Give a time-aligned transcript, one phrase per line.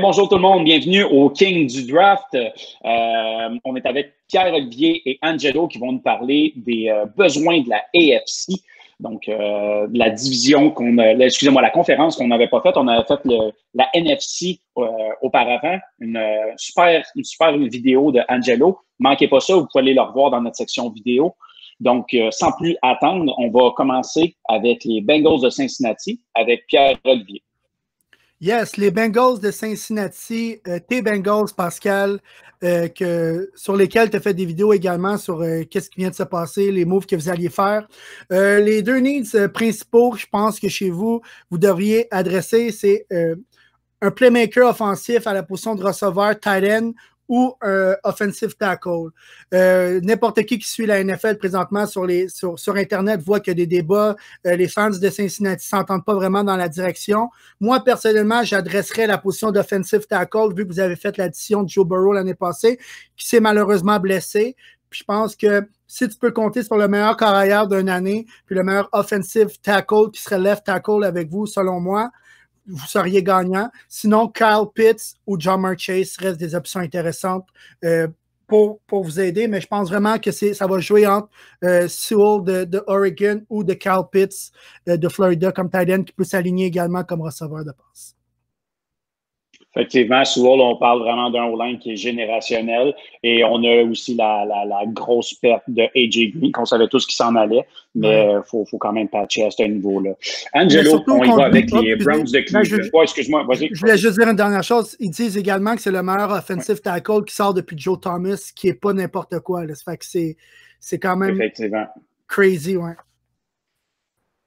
[0.00, 2.34] bonjour tout le monde, bienvenue au King du Draft.
[2.34, 7.68] Euh, on est avec Pierre-Olivier et Angelo qui vont nous parler des euh, besoins de
[7.68, 8.60] la AFC.
[8.98, 13.20] Donc, euh, la division qu'on excusez-moi, la conférence qu'on n'avait pas faite, on avait fait
[13.74, 14.60] la NFC
[15.22, 16.20] auparavant, une
[16.56, 18.78] super, une super vidéo de Angelo.
[18.98, 21.34] Manquez pas ça, vous pouvez aller le revoir dans notre section vidéo.
[21.78, 27.42] Donc, sans plus attendre, on va commencer avec les Bengals de Cincinnati avec Pierre-Olivier.
[28.42, 32.20] Yes, les Bengals de Cincinnati, euh, tes Bengals, Pascal,
[32.64, 36.08] euh, que, sur lesquels tu as fait des vidéos également sur euh, qu'est-ce qui vient
[36.08, 37.86] de se passer, les moves que vous alliez faire.
[38.30, 43.06] les deux needs principaux, je pense que chez vous, vous devriez adresser, c'est
[44.00, 46.92] un playmaker offensif à la position de receveur, tight end
[47.30, 49.10] ou un offensive tackle.
[49.54, 53.52] Euh, n'importe qui qui suit la NFL présentement sur, les, sur, sur Internet voit qu'il
[53.52, 54.16] y a des débats.
[54.48, 57.30] Euh, les fans de Cincinnati s'entendent pas vraiment dans la direction.
[57.60, 61.86] Moi, personnellement, j'adresserais la position d'offensive tackle vu que vous avez fait l'addition de Joe
[61.86, 62.80] Burrow l'année passée,
[63.16, 64.56] qui s'est malheureusement blessé.
[64.90, 68.56] Puis je pense que si tu peux compter sur le meilleur carrière d'une année, puis
[68.56, 72.10] le meilleur offensive tackle qui serait left tackle avec vous, selon moi,
[72.70, 73.70] vous seriez gagnant.
[73.88, 77.46] Sinon, Kyle Pitts ou John Chase restent des options intéressantes
[77.84, 78.08] euh,
[78.46, 81.28] pour, vous aider, mais je pense vraiment que ça va jouer entre
[81.62, 82.82] euh, Sewell de,
[83.48, 84.50] ou de Kyle Pitts
[84.88, 88.16] euh, de Florida comme tight qui peut s'aligner également comme receveur de passe.
[89.76, 94.44] Effectivement, Sewell, on parle vraiment d'un O-line qui est générationnel et on a aussi la,
[94.86, 98.92] grosse perte de AJ Green, qu'on savait tous qui s'en allait, mais il faut, quand
[98.92, 100.10] même patcher à ce niveau-là.
[100.54, 103.02] Angelo, on y va avec les Browns de Cleveland.
[103.02, 103.68] excuse-moi, vas-y.
[103.72, 104.96] Je voulais juste dire une dernière chose.
[104.98, 108.66] Ils disent également que c'est le meilleur offensive tackle qui sort depuis Joe Thomas, qui
[108.66, 109.64] n'est pas n'importe quoi.
[109.64, 109.76] Là.
[109.76, 110.36] Ça fait que
[110.80, 111.38] c'est quand même
[112.26, 112.94] crazy, ouais.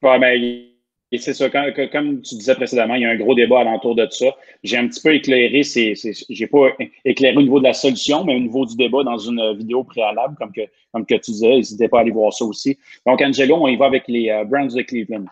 [0.01, 0.72] Ouais, mais
[1.13, 4.07] et c'est ça, comme tu disais précédemment, il y a un gros débat alentour de
[4.09, 4.25] ça.
[4.63, 5.93] J'ai un petit peu éclairé, c'est,
[6.27, 6.69] j'ai pas
[7.05, 10.35] éclairé au niveau de la solution, mais au niveau du débat dans une vidéo préalable,
[10.39, 12.79] comme que, comme que tu disais, n'hésitez pas à aller voir ça aussi.
[13.05, 15.25] Donc, Angelo, on y va avec les euh, Browns de Cleveland.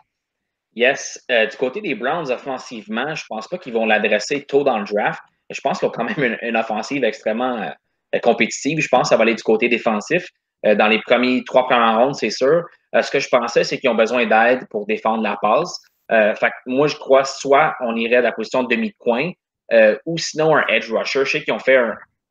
[0.75, 1.25] Yes.
[1.31, 4.85] Euh, du côté des Browns, offensivement, je pense pas qu'ils vont l'adresser tôt dans le
[4.85, 5.23] draft.
[5.49, 8.81] Je pense qu'ils ont quand même une, offensive extrêmement euh, compétitive.
[8.81, 10.27] Je pense que ça va aller du côté défensif.
[10.63, 12.65] dans les premiers trois premières rondes, c'est sûr.
[12.95, 15.81] Euh, ce que je pensais, c'est qu'ils ont besoin d'aide pour défendre la passe.
[16.11, 19.31] Euh, fait moi, je crois soit on irait à la position de demi-coin
[19.71, 21.23] euh, ou sinon un edge rusher.
[21.25, 21.77] Je sais qu'ils ont fait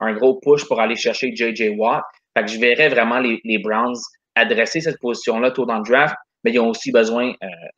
[0.00, 1.70] un, gros push pour aller chercher J.J.
[1.70, 2.02] Watt.
[2.36, 3.98] Fait que je verrais vraiment les, Browns
[4.34, 7.32] adresser cette position-là tôt dans le draft, mais ils ont aussi besoin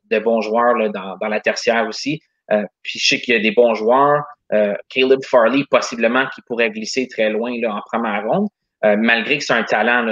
[0.09, 2.21] de bons joueurs là, dans, dans, la tertiaire aussi.
[2.47, 4.23] puis je sais qu'il y a des bons joueurs.
[4.89, 8.47] Caleb Farley, possiblement, qui pourrait glisser très loin là, en première ronde,
[8.83, 10.05] malgré que c'est un talent,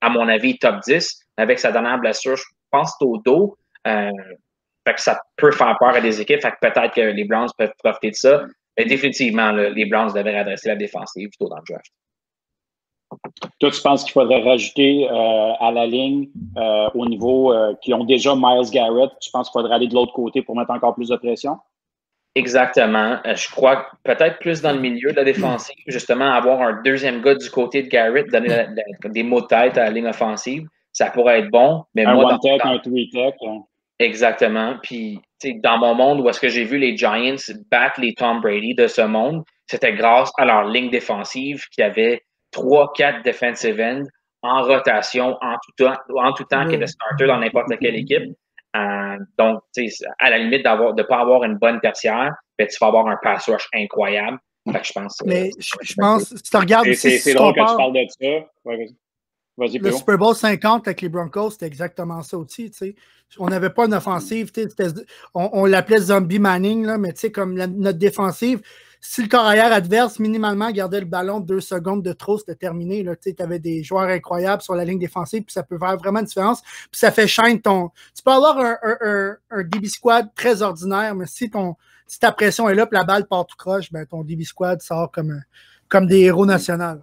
[0.00, 3.56] à mon avis, top 10 avec sa dernière blessure, je pense au dos.
[3.86, 4.10] Euh,
[4.86, 6.40] fait que ça peut faire peur à des équipes.
[6.40, 8.42] Fait que peut-être que les Browns peuvent profiter de ça.
[8.78, 11.86] Mais définitivement, les Browns devraient adresser la défensive plutôt dans le draft.
[13.58, 17.52] Toi, tu penses qu'il faudrait rajouter euh, à la ligne euh, au niveau
[17.82, 20.70] qui ont déjà Miles Garrett, tu penses qu'il faudrait aller de l'autre côté pour mettre
[20.70, 21.58] encore plus de pression?
[22.34, 23.18] Exactement.
[23.24, 27.34] je crois peut-être plus dans le milieu de la défensive, justement, avoir un deuxième gars
[27.34, 28.66] du côté de Garrett, donner
[29.04, 31.84] des mots de tête à la ligne offensive ça pourrait être bon.
[31.94, 33.34] Mais un moi, one un three tech.
[33.98, 34.76] Exactement.
[34.82, 35.20] Puis,
[35.62, 37.36] dans mon monde où est-ce que j'ai vu les Giants
[37.70, 42.22] battre les Tom Brady de ce monde, c'était grâce à leur ligne défensive qui avait
[42.50, 44.04] trois, quatre defensive ends
[44.42, 47.96] en rotation en tout temps, en tout temps, qui est le starter dans n'importe quelle
[47.96, 48.32] équipe.
[48.76, 49.62] Euh, donc,
[50.18, 53.06] à la limite d'avoir de ne pas avoir une bonne tertiaire, ben, tu vas avoir
[53.08, 54.38] un pass rush incroyable.
[54.70, 55.16] Fait que je pense.
[55.24, 56.92] Mais je, pense, si tu regardes.
[56.92, 58.46] C'est drôle que tu parles de ça.
[58.64, 58.88] Ouais,
[59.56, 62.72] le Super Bowl 50 avec les Broncos, c'était exactement ça aussi.
[63.38, 64.50] On n'avait pas une offensive.
[65.34, 68.62] On, l'appelait Zombie Manning, là, mais comme notre défensive,
[69.00, 73.04] si le corps arrière adverse minimalement gardait le ballon deux secondes de trop, c'était terminé.
[73.22, 76.26] Tu avais des joueurs incroyables sur la ligne défensive, puis ça peut faire vraiment une
[76.26, 76.60] différence.
[76.62, 77.90] Puis ça fait shine ton.
[78.14, 81.50] Tu peux avoir un, DB squad très ordinaire, mais si,
[82.20, 85.10] ta pression est là, puis la balle part tout croche, ben, ton DB squad sort
[85.10, 87.00] comme, des héros nationaux.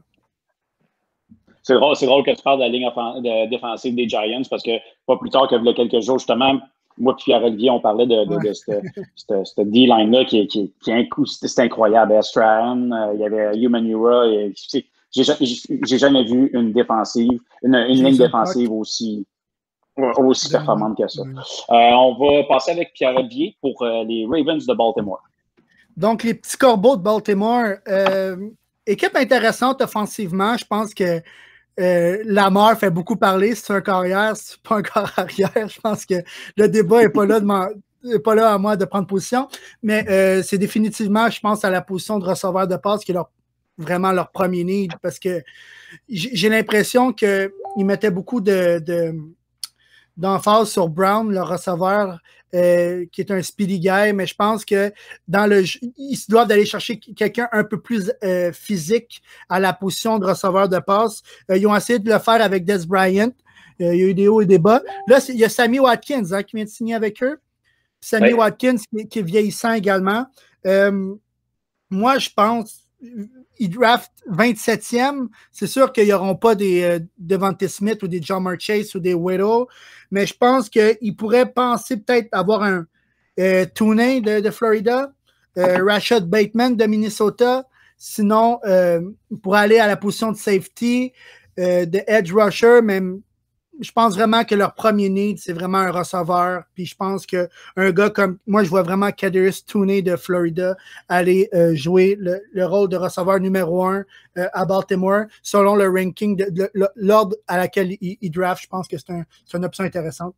[1.63, 5.29] C'est drôle, que tu parles de la ligne défensive des Giants parce que pas plus
[5.29, 6.61] tard que quelques jours, justement,
[6.97, 11.61] moi et Olivier, on parlait de, de, cette, D-line-là qui, qui, qui, un coup, c'était
[11.63, 12.13] incroyable.
[12.13, 14.25] Estrahan, euh, il y avait Humanura.
[15.11, 19.25] J'ai jamais vu une défensive, une, ligne défensive aussi,
[20.17, 21.21] aussi performante que ça.
[21.21, 21.33] Euh,
[21.69, 25.23] on va passer avec Pierre-Olivier pour euh, les Ravens de Baltimore.
[25.95, 27.75] Donc, les petits corbeaux de Baltimore.
[28.85, 30.55] équipe intéressante offensivement.
[30.57, 31.21] Je pense que
[31.79, 33.55] euh, la mort fait beaucoup parler.
[33.55, 35.67] C'est un carrière, c'est pas un corps arrière.
[35.67, 36.15] Je pense que
[36.55, 37.39] le débat n'est pas là
[38.23, 39.47] pas là à moi de prendre position,
[39.83, 43.17] mais euh, c'est définitivement, je pense, à la position de receveur de passe qui est
[43.77, 45.43] vraiment leur premier need parce que
[46.09, 49.13] j'ai l'impression qu'ils mettaient beaucoup de,
[50.17, 52.19] d'emphase sur Brown, le receveur,
[52.55, 54.91] euh, qui est un speedy guy, mais je pense que
[55.27, 55.63] dans le
[55.97, 60.69] ils doivent aller chercher quelqu'un un peu plus euh, physique à la position de receveur
[60.69, 61.21] de passe.
[61.51, 63.31] Euh, ils ont essayé de le faire avec Des Bryant.
[63.79, 64.81] il y a eu des hauts et des bas.
[65.07, 67.37] Là, il y a Sammy Watkins hein, qui vient de signer avec eux.
[67.99, 68.77] Sammy Watkins
[69.09, 70.25] qui, est vieillissant également.
[71.89, 72.81] moi, je pense
[73.59, 75.27] ils draftent 27e.
[75.51, 79.13] C'est sûr qu'ils n'auront pas des euh, Devante Smith ou des John Chase ou des
[79.13, 79.67] Widow,
[80.11, 82.85] mais je pense qu'ils pourraient penser peut-être avoir un
[83.39, 85.11] euh, de, Florida,
[85.57, 87.65] euh, Rashad Bateman de Minnesota.
[87.97, 89.01] Sinon, euh,
[89.41, 91.13] pour aller à la position de safety,
[91.57, 93.21] de edge rusher, même
[93.79, 96.63] je pense vraiment que leur premier need, c'est vraiment un receveur.
[96.73, 97.47] Puis je pense qu'un
[97.91, 100.75] gars comme moi, je vois vraiment Kadarius Tooney de Florida
[101.09, 104.03] aller euh, jouer le, rôle de receveur numéro un
[104.37, 108.63] euh, à Baltimore, selon le ranking, de, l'ordre à laquelle il, draft.
[108.63, 110.33] Je pense que c'est une option intéressante.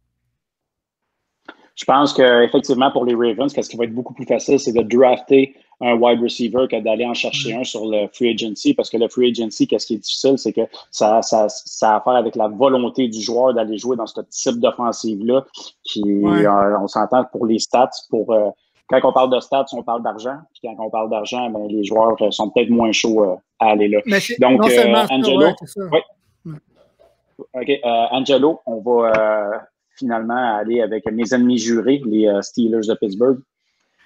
[1.75, 4.81] Je pense qu'effectivement, pour les Ravens, ce qui va être beaucoup plus facile, c'est de
[4.81, 8.73] drafter un wide receiver que d'aller en chercher un sur le free agency.
[8.73, 10.61] Parce que le free agency, qu'est-ce qui est difficile, c'est que
[10.91, 14.19] ça, ça, ça a à faire avec la volonté du joueur d'aller jouer dans ce
[14.29, 15.45] type d'offensive-là.
[15.83, 18.49] Qui, euh, on s'entend pour les stats, pour euh,
[18.89, 20.37] quand on parle de stats, on parle d'argent.
[20.53, 23.87] Puis quand on parle d'argent, ben, les joueurs euh, sont peut-être moins chauds à aller
[23.87, 23.99] là.
[24.39, 24.61] Donc,
[25.09, 25.49] Angelo,
[27.53, 29.61] OK, Angelo, on va
[29.95, 33.39] finalement aller avec mes ennemis jurés, les Steelers de Pittsburgh.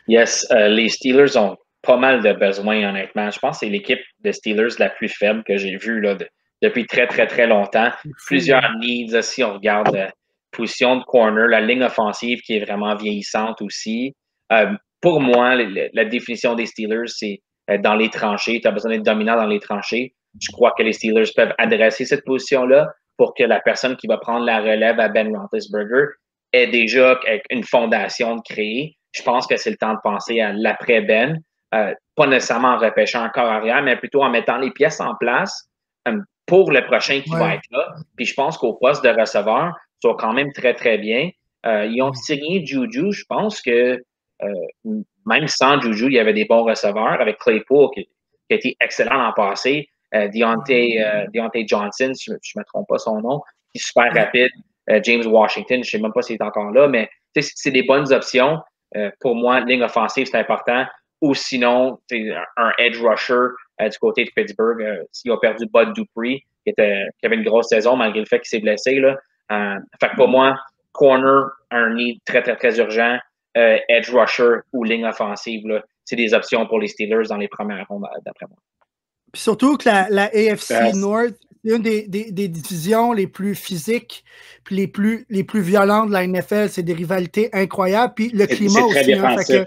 [0.08, 3.30] Yes, les Steelers ont pas mal de besoins, honnêtement.
[3.30, 6.18] Je pense que c'est l'équipe de Steelers la plus faible que j'ai vue là,
[6.62, 7.92] depuis très, très, très longtemps.
[8.26, 10.10] Plusieurs needs, si on regarde la euh,
[10.52, 14.16] position de corner, la ligne offensive qui est vraiment vieillissante aussi.
[14.52, 14.72] Euh,
[15.02, 18.62] pour moi, la, définition des Steelers, c'est euh, dans les tranchées.
[18.62, 20.14] Tu as besoin d'être dominant dans les tranchées.
[20.42, 22.88] Je crois que les Steelers peuvent adresser cette position-là
[23.18, 26.06] pour que la personne qui va prendre la relève à Ben Roethlisberger
[26.54, 27.20] ait déjà
[27.50, 28.96] une fondation de créer.
[29.12, 31.40] Je pense que c'est le temps de penser à l'après-Ben.
[31.74, 35.70] Euh, pas nécessairement en repêchant encore arrière, mais plutôt en mettant les pièces en place
[36.08, 37.96] euh, pour le prochain qui va être là.
[38.16, 41.30] Puis je pense qu'au poste de receveur, sont quand même très, très bien.
[41.66, 43.14] Euh, ils ont signé Juju.
[43.14, 44.04] Je pense que
[45.26, 48.08] même sans Juju, il y avait des bons receveurs avec Claypool qui,
[48.52, 49.88] a été excellent l'an passé.
[50.12, 51.00] Deontay,
[51.66, 53.40] Johnson, si je ne me trompe pas son nom,
[53.72, 54.52] qui est super rapide.
[55.04, 57.10] James Washington, je ne sais même pas s'il est encore là, mais
[57.40, 58.60] c'est des bonnes options.
[59.22, 60.86] pour moi, ligne offensive, c'est important
[61.24, 61.98] ou sinon
[62.58, 64.82] un edge rusher euh, du côté de Pittsburgh.
[64.82, 68.26] Euh, s'il a perdu Bud Dupree, qui, était, qui avait une grosse saison malgré le
[68.26, 69.00] fait qu'il s'est blessé.
[69.00, 69.18] Là.
[69.54, 70.60] Euh, fait que pour moi,
[70.92, 73.18] corner, un need très, très, très urgent.
[73.56, 75.64] edge rusher ou ligne offensive,
[76.04, 78.58] c'est des options pour les Steelers dans les premières rondes, d'après moi.
[79.32, 83.56] Puis surtout que la, la AFC North, c'est une des, des, des, divisions les plus
[83.56, 84.26] physiques,
[84.66, 86.70] puis les plus, les plus violentes de la NFL.
[86.70, 88.14] C'est des rivalités incroyables.
[88.14, 89.14] Puis le climat aussi.
[89.14, 89.66] Hein, fait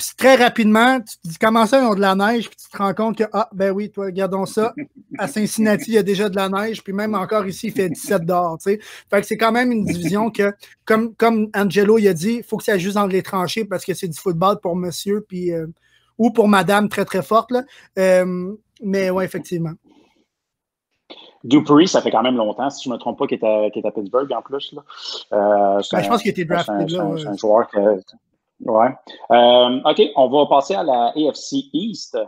[0.00, 2.70] puis très rapidement, tu te dis comment ça, ils ont de la neige, puis tu
[2.70, 4.72] te rends compte que, ah, ben oui, toi, regardons ça.
[5.18, 7.90] À Cincinnati, il y a déjà de la neige, puis même encore ici, il fait
[7.90, 8.56] 17 dehors.
[8.56, 8.80] Tu sais.
[9.10, 10.54] Fait que c'est quand même une division que,
[10.86, 13.84] comme, comme Angelo il a dit, il faut que ça juste dans les tranchées parce
[13.84, 15.66] que c'est du football pour monsieur, puis, euh,
[16.16, 17.50] ou pour madame très, très forte.
[17.50, 17.64] Là.
[17.98, 19.72] Euh, mais oui, effectivement.
[21.44, 23.86] Dupree, ça fait quand même longtemps, si je ne me trompe pas, qu'il est, est,
[23.86, 24.72] à Pittsburgh en plus.
[24.72, 24.82] Là.
[25.34, 26.72] Euh, ben, je pense qu'il était drafté.
[26.88, 27.78] C'est un, joueur que,
[28.64, 28.88] Ouais.
[29.30, 32.18] Euh, OK, on va passer à la AFC East.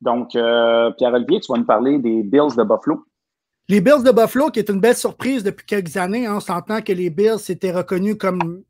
[0.00, 3.04] Donc, euh, Pierre-Olivier, tu vas nous parler des Bills de Buffalo.
[3.68, 6.80] Les Bills de Buffalo, qui est une belle surprise depuis quelques années, hein, on s'entend
[6.80, 8.62] que les Bills étaient reconnus comme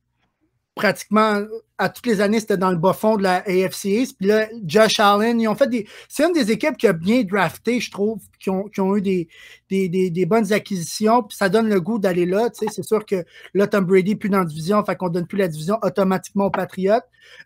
[0.78, 1.42] pratiquement
[1.76, 4.14] à toutes les années, c'était dans le bas fond de la AFC.
[4.16, 5.88] Puis là, Josh Allen, ils ont fait des.
[6.08, 10.52] C'est une des équipes qui a bien drafté, je trouve, qui ont, eu des, bonnes
[10.52, 11.24] acquisitions.
[11.24, 12.48] Puis ça donne le goût d'aller là.
[12.50, 15.26] Tu sais, c'est sûr que là, Tom Brady plus dans la division, fait qu'on donne
[15.26, 17.04] plus la division automatiquement aux Patriotes.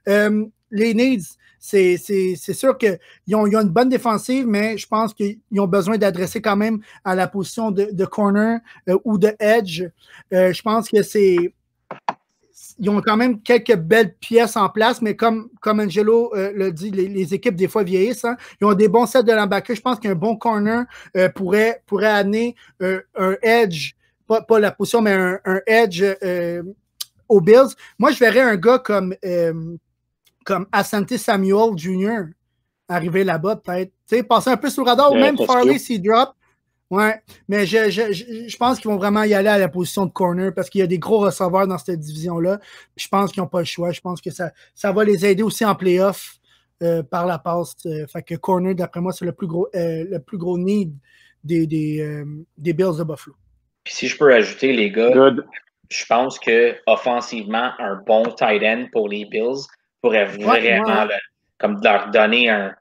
[0.08, 2.98] Euh, les Needs, c'est sûr qu'ils
[3.34, 7.28] ont, une bonne défensive, mais je pense qu'ils ont besoin d'adresser quand même à la
[7.28, 8.60] position de, de corner
[8.90, 9.84] euh, ou de edge.
[10.34, 11.54] Euh, je pense que c'est
[12.78, 16.72] ils ont quand même quelques belles pièces en place, mais comme, comme Angelo euh, le
[16.72, 18.24] dit, les, équipes, des fois, vieillissent.
[18.24, 18.36] Hein.
[18.60, 19.74] Ils ont des bons sets de linebacker.
[19.74, 20.84] Je pense qu'un bon corner
[21.16, 23.92] euh, pourrait, pourrait amener euh, un edge,
[24.26, 26.04] pas, pas, la position, mais un, edge
[27.28, 27.74] aux Bills.
[27.98, 29.14] Moi, je verrais un gars comme,
[30.44, 32.24] comme Asante Samuel Jr.
[32.88, 33.92] arriver là-bas, peut-être.
[34.28, 36.34] Passer un peu sous le radar, ou même Farley s'il drop.
[36.92, 37.14] Ouais,
[37.48, 38.12] mais je, je,
[38.46, 40.84] je pense qu'ils vont vraiment y aller à la position de corner parce qu'il y
[40.84, 42.60] a des gros receveurs dans cette division-là.
[42.96, 43.92] Je pense qu'ils n'ont pas le choix.
[43.92, 46.34] Je pense que ça, ça va les aider aussi en playoff
[46.82, 47.76] euh, par la passe.
[47.86, 50.92] Euh, fait que corner, d'après moi, c'est le plus gros euh, le plus gros need
[51.42, 52.24] des, des,
[52.58, 53.36] des, Bills de Buffalo.
[53.84, 55.14] Puis si je peux ajouter, les gars,
[55.88, 59.64] je pense que offensivement, un bon tight end pour les Bills
[60.02, 61.08] pourrait vraiment
[61.56, 62.74] comme leur donner un,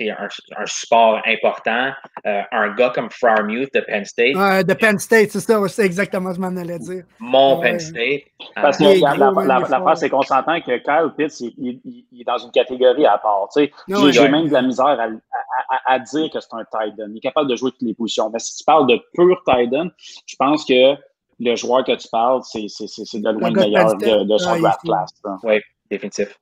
[0.00, 1.92] un, un, support important.
[2.26, 4.34] Euh, un gars comme Farmuth de Penn State.
[4.34, 7.04] de Penn State, c'est ça, c'est exactement ce que je m'en allais dire.
[7.18, 8.22] Mon Penn State.
[8.54, 12.50] Parce que la, la, c'est qu'on s'entend que Kyle Pitts, il, il, est dans une
[12.50, 13.48] catégorie à part.
[13.56, 17.06] J'ai même de la misère à, à, à dire que c'est un tight end.
[17.10, 18.30] Il est capable de jouer toutes les positions.
[18.30, 19.88] Mais si tu parles de pur tight end,
[20.26, 20.94] je pense que
[21.40, 25.10] le joueur que tu parles, c'est de loin le meilleur de, de, son draft class.
[25.42, 25.60] Oui,
[25.90, 26.38] définitif.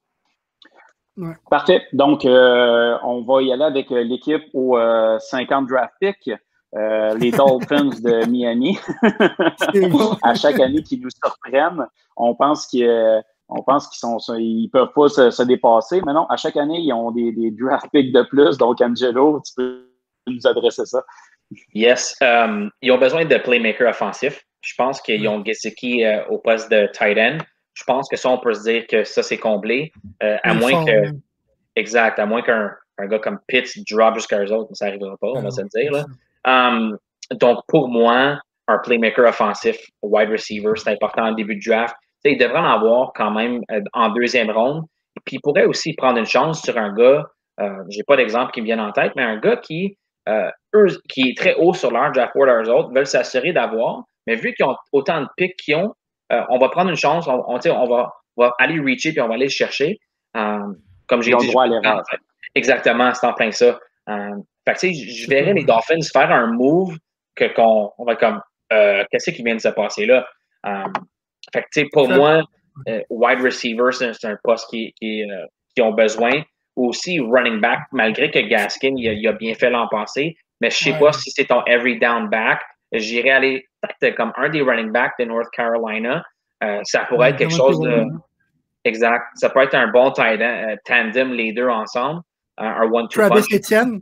[1.51, 1.83] Parfait.
[1.93, 6.31] Donc, euh, on va y aller avec euh, l'équipe aux 50 euh, draft picks.
[6.73, 8.79] les Dolphins de Miami.
[10.23, 13.23] à chaque année qu'ils nous surprennent, on pense qu'ils
[13.55, 16.01] on pense qu'ils sont, ils peuvent pas se, dépasser.
[16.07, 18.57] Mais non, à chaque année, ils ont des, des draft picks de plus.
[18.57, 19.87] Donc, Angelo, tu peux
[20.27, 21.05] nous adresser ça.
[21.75, 22.17] Yes.
[22.81, 24.43] ils ont besoin de playmakers offensifs.
[24.63, 27.39] Je pense qu'ils ont Gesicki au poste de tight end
[27.75, 29.93] je pense que ça, on peut se dire que ça, c'est comblé.
[30.23, 31.11] Euh, à moins que.
[31.75, 35.17] Exact, à moins qu'un un gars comme Pitts drop jusqu'à eux autres, mais ça n'arrivera
[35.17, 35.93] pas, on va se le dire.
[35.93, 36.05] Là.
[36.45, 36.99] Um,
[37.33, 38.39] donc, pour moi,
[38.69, 41.95] un playmaker offensif, wide receiver, c'est important au début de draft.
[42.25, 44.85] il devrait en avoir quand même euh, en deuxième ronde.
[45.25, 47.27] Puis il pourrait aussi prendre une chance sur un gars,
[47.61, 49.97] euh, j'ai pas d'exemple qui me vienne en tête, mais un gars qui,
[50.29, 53.53] euh, eux, qui est très haut sur leur draft board à eux autres, veulent s'assurer
[53.53, 55.95] d'avoir, mais vu qu'ils ont autant de picks qu'ils ont,
[56.33, 57.87] euh, on va prendre une chance, on, on,
[58.37, 59.99] va, aller reacher puis on va aller le chercher.
[60.37, 60.59] Euh,
[61.07, 61.49] comme j'ai dit.
[61.49, 62.03] Droit à
[62.55, 63.79] exactement, c'est en plein ça.
[64.09, 64.37] Euh,
[64.67, 66.97] fait je verrais les Dolphins faire un move
[67.35, 70.27] que qu'on on va comme qu'est-ce qui vient de se passer là?
[71.53, 72.43] fait que, pour moi,
[73.11, 75.25] wide receiver, c'est un poste qui, qui,
[75.75, 76.43] qui, ont besoin.
[76.75, 80.95] Aussi, running back, malgré que Gaskin, il a, bien fait l'an passé, mais je ne
[80.95, 82.63] sais pas si c'est ton every down back.
[82.93, 86.25] J'irais aller peut-être comme un des running backs de North Carolina.
[86.63, 88.07] Euh, ça pourrait être quelque chose de.
[88.85, 89.25] Exact.
[89.35, 92.21] Ça pourrait être un bon euh, tandem, les deux ensemble.
[92.59, 94.01] un one-two Travis Etienne?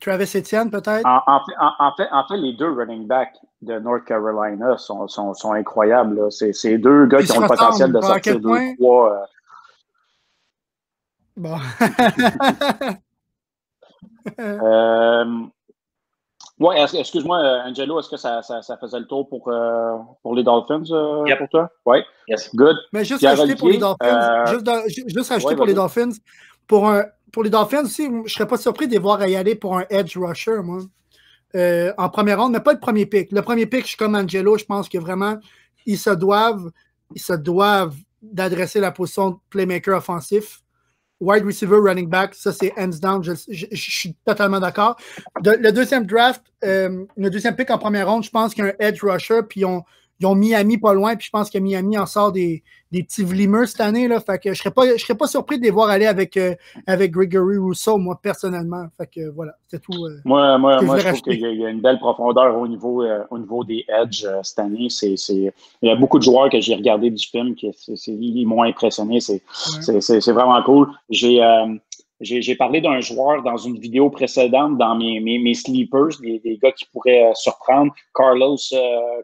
[0.00, 1.06] Travis Etienne, peut-être?
[1.06, 1.40] En,
[1.96, 6.30] fait, en, fait, les deux running backs de North Carolina sont, sont, sont incroyables.
[6.30, 9.12] C'est deux gars qui ont le potentiel de sortir deux, trois.
[9.12, 9.24] Euh,
[11.36, 11.58] bon.
[14.38, 15.46] euh,
[16.60, 20.36] oui, excuse-moi, euh, Angelo, est-ce que ça, ça, ça, faisait le tour pour, euh, pour
[20.36, 21.68] les Dolphins euh, pour toi?
[21.84, 21.98] Oui.
[22.28, 22.54] Yes.
[22.54, 22.76] Good.
[22.92, 26.12] Mais juste rajouter pour les Dolphins, juste, juste rajouter pour les Dolphins,
[26.68, 29.34] pour, un, pour les Dolphins aussi, je ne serais pas surpris de les voir y
[29.34, 30.78] aller pour un edge rusher, moi.
[31.54, 33.32] en première ronde, mais pas le premier pick.
[33.32, 35.36] Le premier pick, je suis comme Angelo, je pense que vraiment,
[35.86, 36.70] ils se doivent,
[37.14, 40.63] ils se doivent d'adresser la position de playmaker offensif
[41.24, 43.34] wide receiver, running back, ça c'est hands down, je,
[43.74, 44.96] suis totalement d'accord.
[45.44, 48.70] le deuxième draft, euh, le deuxième pick en première ronde, je pense qu'il y a
[48.70, 49.82] un edge rusher, puis on,
[50.20, 52.62] ils ont Miami pas loin, puis je pense que Miami en sort des,
[52.94, 54.06] des petits vlimeux cette année.
[54.06, 56.36] Là, fait que je serais pas, je serais pas surpris de les voir aller avec,
[56.36, 56.54] euh,
[56.86, 58.84] avec Gregory Rousseau, moi, personnellement.
[58.96, 59.92] Fait que voilà, c'est tout.
[59.92, 63.24] Euh, moi, moi, moi je, trouve qu'il y a une belle profondeur au niveau, euh,
[63.30, 64.86] au niveau des edges cette année.
[64.88, 65.52] C'est, il
[65.82, 67.72] y a beaucoup de joueurs que j'ai regardé du film qui
[68.06, 69.18] ils m'ont impressionné.
[69.20, 69.42] C'est,
[70.00, 70.88] c'est, vraiment cool.
[71.10, 71.40] J'ai
[72.24, 76.56] j'ai parlé d'un joueur dans une vidéo précédente dans mes, mes, mes sleepers, des, des,
[76.56, 77.92] gars qui pourraient euh, surprendre.
[78.14, 78.78] Carlos, euh,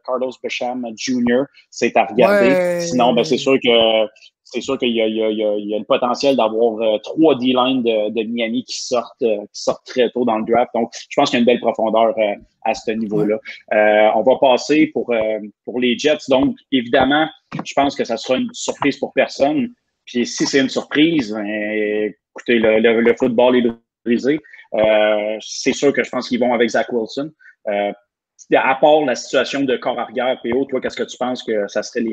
[0.04, 2.80] Carlos Becham Jr., c'est à regarder.
[2.80, 4.06] Sinon, ben, c'est sûr que
[4.44, 8.28] c'est sûr qu'il y, y, y, a le potentiel d'avoir euh, trois D-line de, de,
[8.28, 10.70] Miami qui sortent, qui sortent très tôt dans le draft.
[10.74, 12.14] Donc, je pense qu'il y a une belle profondeur
[12.64, 13.38] à ce niveau-là.
[14.16, 15.14] on va passer pour,
[15.64, 16.28] pour les Jets.
[16.28, 17.28] Donc, évidemment,
[17.64, 19.72] je pense que ça sera une surprise pour personne.
[20.10, 21.46] Puis si c'est une surprise, ben,
[22.34, 23.64] écoutez, le, football est
[24.04, 24.40] brisé.
[24.74, 27.32] Euh, c'est sûr que je pense qu'ils vont avec Zach Wilson.
[27.68, 27.92] Euh,
[28.56, 31.84] à part la situation de corps arrière, PO, toi, qu'est-ce que tu penses que ça
[31.84, 32.04] serait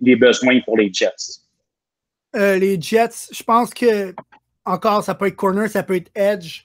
[0.00, 1.40] les, besoins pour les Jets?
[2.34, 4.12] Euh, les Jets, je pense que
[4.64, 6.64] encore, ça peut être corner, ça peut être edge.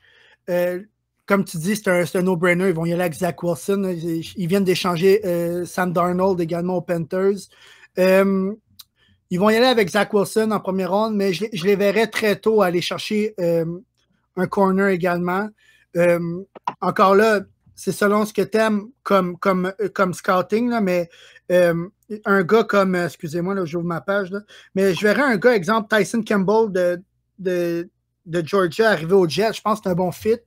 [1.28, 2.70] comme tu dis, c'est un, no-brainer.
[2.70, 3.84] Ils vont y aller avec Zach Wilson.
[3.86, 5.22] Ils, viennent d'échanger
[5.66, 7.50] Sam Darnold également aux Panthers.
[9.32, 12.36] Ils vont y aller avec Zach Wilson en première ronde, mais je, les verrais très
[12.36, 13.66] tôt aller chercher euh,
[14.36, 15.50] un corner également.
[15.96, 16.44] Euh,
[16.82, 17.40] encore là,
[17.74, 21.10] c'est selon ce que tu aimes comme, comme, comme scouting, là, mais
[21.50, 21.88] euh,
[22.26, 24.42] un gars comme, excusez-moi, j'ouvre ma page, là,
[24.76, 27.02] mais je verrais un gars, exemple, Tyson Campbell de,
[27.40, 27.90] de,
[28.32, 29.54] de Georgia arrivé au Jet.
[29.54, 30.38] Je pense que c'est un bon fit.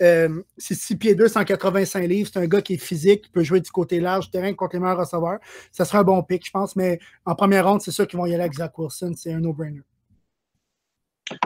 [0.00, 2.30] Euh, c'est 6 pieds 2, 185 livres.
[2.32, 4.80] C'est un gars qui est physique, qui peut jouer du côté large terrain contre les
[4.80, 5.38] meilleurs receveurs.
[5.72, 6.76] Ça serait un bon pick, je pense.
[6.76, 9.14] Mais en première ronde, c'est sûr qu'ils vont y aller avec Zach Wilson.
[9.16, 9.80] C'est un no-brainer.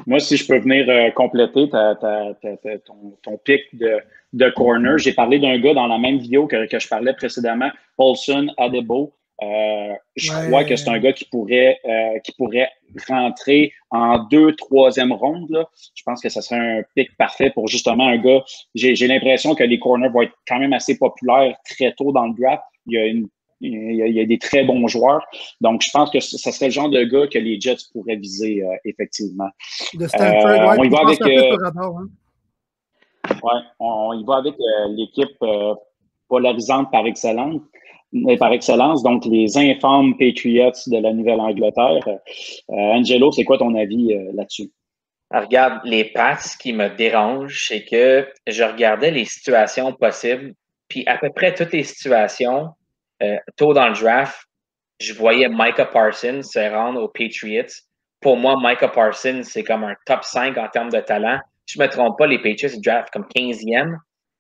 [0.07, 3.63] Moi, si je peux venir euh, compléter ton, pic
[4.33, 8.49] de, corner, j'ai parlé d'un gars dans la même vidéo que, je parlais précédemment, Paulson
[8.57, 9.15] Adebo.
[9.43, 12.71] Euh, je crois que c'est un gars qui pourrait, euh, qui pourrait
[13.09, 15.67] rentrer en deux, troisième ronde.
[15.95, 18.43] Je pense que ce serait un pic parfait pour justement un gars.
[18.75, 22.35] J'ai l'impression que les corners vont être quand même assez populaires très tôt dans le
[22.35, 22.63] draft.
[22.87, 23.29] Il y a une
[23.61, 25.25] il y, a, des très bons joueurs.
[25.61, 28.63] Donc, je pense que ce serait le genre de gars que les Jets pourraient viser,
[28.63, 29.49] euh, effectivement.
[29.95, 31.21] De Stanford, euh, on y va avec.
[31.23, 32.09] Euh, hein.
[33.31, 34.55] ouais, on, y va avec
[34.91, 35.39] l'équipe
[36.29, 37.61] polarisante par excellence.
[38.39, 42.21] Par excellence, donc les infâmes Patriots de la Nouvelle-Angleterre.
[42.69, 44.71] Angelo, c'est quoi ton avis là-dessus?
[45.31, 50.55] Ah, regarde, les passes qui me dérangent, c'est que je regardais les situations possibles,
[50.87, 52.69] puis à peu près toutes les situations,
[53.21, 54.39] euh, tôt dans le draft,
[55.01, 57.73] je voyais Micah Parsons se rendre aux Patriots.
[58.21, 61.41] Pour moi, Micah Parsons, c'est comme un top 5 en termes de talent.
[61.67, 63.97] Je ne me trompe pas, les Patriots draft comme 15e.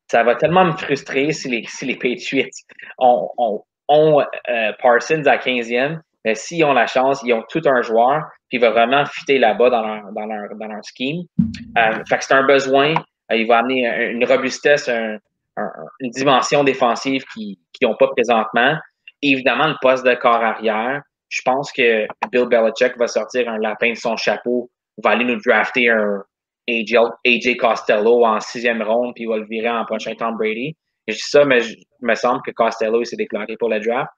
[0.08, 2.50] Ça va tellement me frustrer si les, si les Patriots
[2.98, 6.00] ont, euh, Parsons à 15e.
[6.24, 9.68] Mais s'ils ont la chance, ils ont tout un joueur, il va vraiment fitter là-bas
[9.68, 11.24] dans leur, dans, leur, dans leur scheme.
[11.76, 12.94] Euh, fait que c'est un besoin.
[13.30, 15.18] il va amener une robustesse, un,
[16.00, 18.76] une dimension défensive qu'ils n'ont pas présentement.
[19.22, 23.90] évidemment, le poste de corps arrière, je pense que Bill Belichick va sortir un lapin
[23.90, 24.70] de son chapeau,
[25.02, 26.22] va aller nous drafter un
[26.68, 30.76] AJ, Costello en sixième ronde, puis il va le virer en prochain Tom Brady.
[31.06, 34.10] je dis ça, mais il me semble que Costello s'est déclaré pour le draft.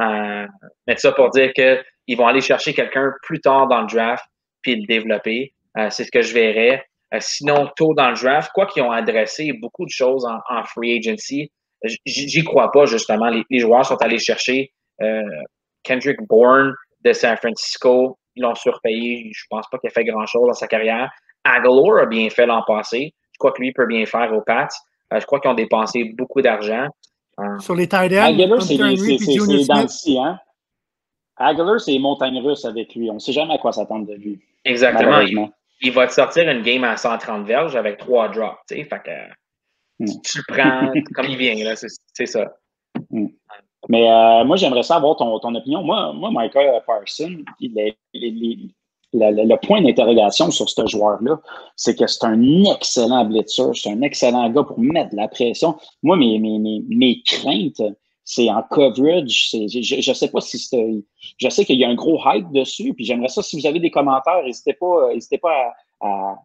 [0.00, 0.46] Euh,
[0.86, 4.24] mais ça pour dire qu'ils vont aller chercher quelqu'un plus tard dans le draft,
[4.62, 5.54] puis le développer.
[5.78, 6.84] Euh, c'est ce que je verrais.
[7.12, 10.98] Euh, sinon, tôt dans le draft, quoi qu'ils ont adressé beaucoup de choses en, free
[10.98, 11.50] agency,
[12.06, 13.30] j'y crois pas, justement.
[13.50, 15.22] Les, joueurs sont allés chercher euh,
[15.82, 16.74] Kendrick Bourne
[17.04, 18.18] de San Francisco.
[18.36, 19.30] Ils l'ont surpayé.
[19.32, 21.10] Je pense pas qu'il a fait grand-chose dans sa carrière.
[21.44, 23.14] Aguilar a bien fait l'an passé.
[23.32, 24.68] Je crois que lui peut bien faire aux Pats.
[25.12, 26.88] Euh, je crois qu'ils ont dépensé beaucoup d'argent.
[27.60, 30.38] Sur les tight ends, Aguilar, c'est dans le hein?
[31.36, 33.10] Aguilar, c'est montagne russe avec lui.
[33.10, 34.40] On ne sait jamais à quoi s'attendre de lui.
[34.64, 35.48] Exactement
[35.84, 38.58] il va te sortir une game à 130 verges avec trois drops.
[38.68, 40.20] Tu sais, fait que hmm.
[40.24, 42.54] tu le prends comme il vient, là, c'est ça.
[43.10, 43.26] Hmm.
[43.88, 45.82] Mais euh, moi, j'aimerais savoir ton, ton, opinion.
[45.82, 47.44] Moi, moi, Michael Parson,
[49.14, 51.40] le point d'interrogation sur ce joueur-là,
[51.76, 55.76] c'est que c'est un excellent blitzer, c'est un excellent gars pour mettre de la pression.
[56.02, 57.82] Moi, mes, mes, mes, mes craintes,
[58.24, 59.50] c'est en coverage.
[59.52, 61.04] Je sais pas si c'est.
[61.38, 63.42] Je sais qu'il y a un gros hype dessus, puis j'aimerais ça.
[63.42, 66.36] Si vous avez des commentaires, n'hésitez pas, n'hésitez pas à,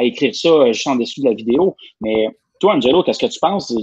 [0.00, 1.76] écrire ça juste en dessous de la vidéo.
[2.00, 2.28] Mais
[2.60, 3.74] toi, Angelo, qu'est-ce que tu penses?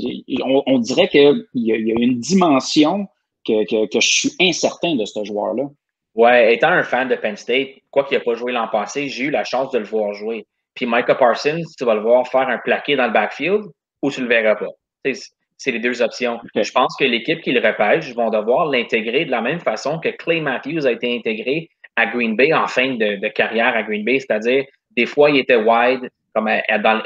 [0.67, 3.07] On, dirait qu'il y, a une dimension
[3.45, 5.69] que, je suis incertain de ce joueur-là.
[6.15, 9.25] Ouais, étant un fan de Penn State, quoi qu'il n'ait pas joué l'an passé, j'ai
[9.25, 10.45] eu la chance de le voir jouer.
[10.73, 13.65] Puis Micah Parsons, tu vas le voir faire un plaqué dans le backfield
[14.01, 15.13] ou tu le verras pas?
[15.57, 16.39] C'est les deux options.
[16.55, 20.09] Je pense que l'équipe qui le repêche vont devoir l'intégrer de la même façon que
[20.09, 24.19] Clay Matthews a été intégré à Green Bay en fin de, carrière à Green Bay,
[24.19, 26.49] c'est-à-dire des fois il était wide comme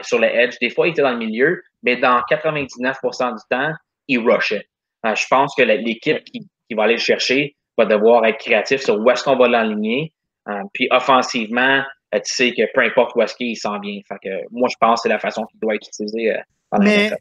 [0.02, 3.72] sur le edge, des fois il était dans le milieu, mais dans 99% du temps,
[4.08, 4.66] il rushait.
[5.06, 9.00] Euh, je pense que l'équipe qui, va aller le chercher va devoir être créatif sur
[9.00, 10.14] où est-ce qu'on va l'enligner.
[10.48, 11.82] Euh, puis offensivement,
[12.16, 14.00] euh, tu sais que peu importe où est-ce qu'il s'en vient.
[14.08, 16.34] Fait que moi, je pense que c'est la façon qu'il doit être utilisé.
[16.80, 17.12] mais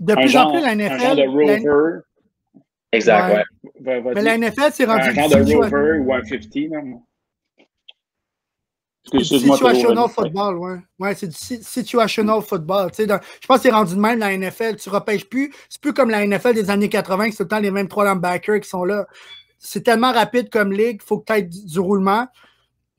[0.00, 0.92] de plus en plus, la NFL.
[0.92, 2.00] Un genre de rover.
[2.92, 3.44] Exact,
[3.82, 4.02] ouais.
[4.14, 5.08] Mais la NFL, c'est rendu.
[5.08, 7.02] Un genre de rover ou un 50, non?
[9.10, 10.76] C'est du situational football, ouais.
[10.98, 12.90] Ouais, c'est du situational football.
[12.96, 13.06] je
[13.46, 14.76] pense que c'est rendu de même la NFL.
[14.76, 15.52] Tu ne repêches plus.
[15.68, 18.04] C'est plus comme la NFL des années 80, c'est tout le temps les mêmes trois
[18.04, 19.06] linebackers qui sont là.
[19.58, 22.28] C'est tellement rapide comme ligue, il faut que tu aies du roulement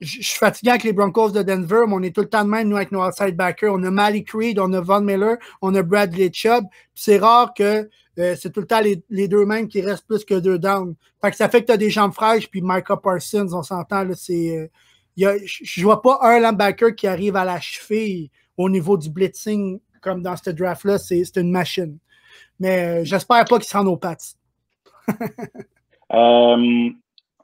[0.02, 2.50] je suis fatigué avec les Broncos de Denver, mais on est tout le temps de
[2.50, 3.74] même, nous, avec nos outside backers.
[3.74, 6.66] On a Malik Creed, on a Von Miller, on a Bradley Chubb.
[6.96, 10.36] C'est rare que euh, c'est tout le temps les, deux mêmes qui restent plus que
[10.36, 10.96] deux downs.
[11.22, 14.06] Fait que ça fait que tu as des jambes fraîches, puis Micah Parsons, on s'entend.
[14.08, 14.68] Euh,
[15.18, 17.60] je vois pas un linebacker qui arrive à la
[18.56, 20.98] au niveau du blitzing comme dans ce draft-là.
[20.98, 21.98] C'est une machine.
[22.60, 24.36] Mais euh, j'espère pas qu'il se rende aux pattes.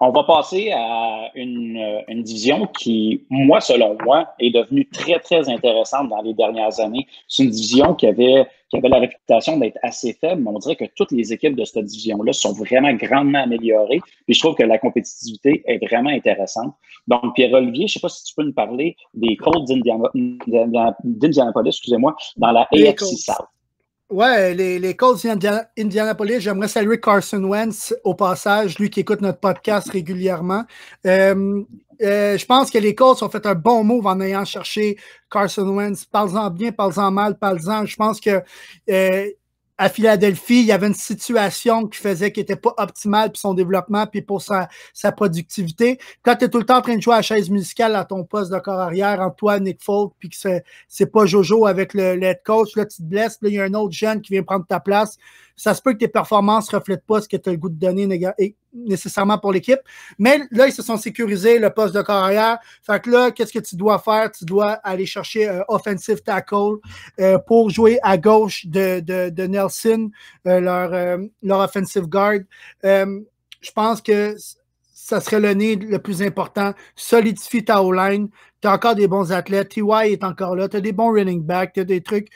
[0.01, 5.19] On va passer à une, euh, une, division qui, moi, selon moi, est devenue très,
[5.19, 7.07] très intéressante dans les dernières années.
[7.29, 10.75] C'est une division qui avait, qui avait la réputation d'être assez faible, mais on dirait
[10.75, 14.01] que toutes les équipes de cette division-là sont vraiment grandement améliorées.
[14.25, 16.73] Puis je trouve que la compétitivité est vraiment intéressante.
[17.07, 22.17] Donc, Pierre-Olivier, je ne sais pas si tu peux nous parler des Colts d'Indianapolis, excusez-moi,
[22.35, 23.47] dans la AFC South.
[24.09, 29.39] Ouais, les, les Colts d'Indianapolis, j'aimerais saluer Carson Wentz au passage, lui qui écoute notre
[29.39, 30.63] podcast régulièrement.
[31.07, 31.63] Euh,
[32.03, 34.97] euh, je pense que les Colts ont fait un bon move en ayant cherché
[35.31, 36.05] Carson Wentz.
[36.05, 37.87] Parle-en bien, parle-en mal, parle-en.
[37.87, 38.43] Je pense que
[38.91, 39.27] euh,
[39.77, 43.53] à Philadelphie, il y avait une situation qui faisait qu'il n'était pas optimal pour son
[43.53, 45.99] développement puis pour sa, sa productivité.
[46.23, 48.05] Quand tu es tout le temps en train de jouer à la chaise musicale à
[48.05, 50.35] ton poste de corps arrière, en toi, Nick Folk, puis que
[50.87, 53.59] c'est pas Jojo avec le, le, head coach, là, tu te blesses, là, il y
[53.59, 55.17] a un autre jeune qui vient prendre ta place
[55.55, 57.69] ça se peut que tes performances ne reflètent pas ce que tu as le goût
[57.69, 58.07] de donner
[58.73, 59.79] nécessairement pour l'équipe.
[60.19, 62.59] Mais là, ils se sont sécurisés le poste de carrière.
[62.83, 64.31] Fait que là, qu'est-ce que tu dois faire?
[64.31, 66.77] Tu dois aller chercher un offensive tackle
[67.19, 70.09] euh, pour jouer à gauche de, de, Nelson,
[70.47, 72.39] euh, leur, euh, leur offensive guard.
[72.83, 74.35] je pense que
[74.93, 76.73] ça serait le nez le plus important.
[76.95, 78.27] Solidifie ta O-line.
[78.59, 79.69] Tu as encore des bons athlètes.
[79.69, 80.67] TY est encore là.
[80.67, 81.73] Tu as des bons running backs.
[81.73, 82.29] Tu as des trucs.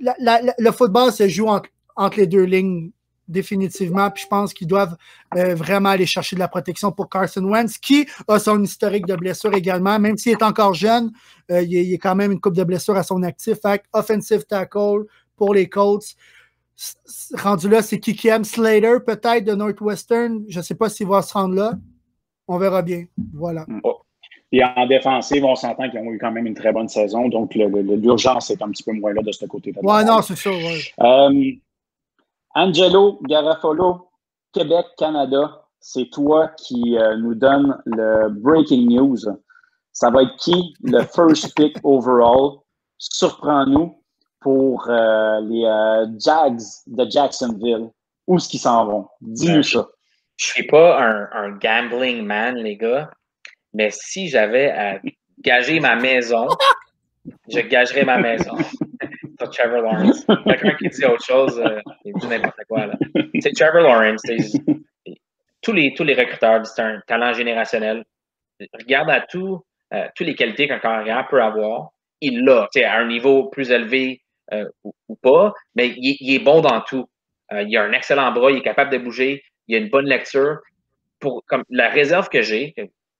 [0.00, 1.68] le football se joue entre
[2.02, 2.90] entre les deux lignes
[3.28, 4.10] définitivement.
[4.10, 4.96] Puis je pense qu'ils doivent
[5.36, 9.16] euh, vraiment aller chercher de la protection pour Carson Wentz, qui a son historique de
[9.16, 9.98] blessure également.
[9.98, 11.10] Même s'il est encore jeune,
[11.50, 13.58] euh, il, y a quand même une coupe de blessure à son actif.
[13.62, 15.04] Fait offensive tackle
[15.36, 16.14] pour les Colts.
[17.34, 20.44] Rendu là, c'est qui qui aime Slater, peut-être, de Northwestern.
[20.48, 21.74] Je ne sais pas s'il va se rendre là.
[22.48, 23.04] On verra bien.
[23.32, 23.66] Voilà.
[23.84, 23.98] Oh.
[24.54, 27.28] Et en défensive, on s'entend qu'ils ont eu quand même une très bonne saison.
[27.28, 29.80] Donc, l'urgence est un petit peu moins là de ce côté-là.
[29.82, 30.46] Ouais, non, c'est.
[30.46, 30.80] Ouais.
[31.00, 31.52] Euh,
[32.54, 34.10] Angelo Garafolo,
[34.52, 39.18] Québec, Canada, c'est toi qui euh, nous donne le breaking news.
[39.92, 42.60] Ça va être qui le first pick overall?
[42.98, 43.98] Surprends-nous
[44.40, 47.90] pour euh, les euh, Jags de Jacksonville.
[48.26, 49.08] Où est-ce qu'ils s'en vont?
[49.20, 49.88] Dis-nous ça.
[50.36, 53.10] Je suis pas un, un, gambling man, les gars,
[53.74, 55.00] mais si j'avais à
[55.40, 56.48] gager ma maison,
[57.48, 58.56] je gagerais ma maison.
[59.50, 60.26] Trevor Lawrence.
[60.46, 62.86] Quelqu'un dit autre chose, euh, il dit n'importe quoi.
[63.40, 64.22] C'est Trevor Lawrence.
[65.60, 68.04] Tous les, tous les recruteurs, c'est un talent générationnel.
[68.74, 71.90] Regarde à tout, euh, toutes les qualités qu'un carrière peut avoir.
[72.20, 76.80] Il l'a, à un niveau plus élevé euh, ou, pas, mais il, est bon dans
[76.80, 77.08] tout.
[77.52, 80.58] il a un excellent bras, il est capable de bouger, il a une bonne lecture.
[81.20, 82.74] Pour, comme, la réserve que j'ai,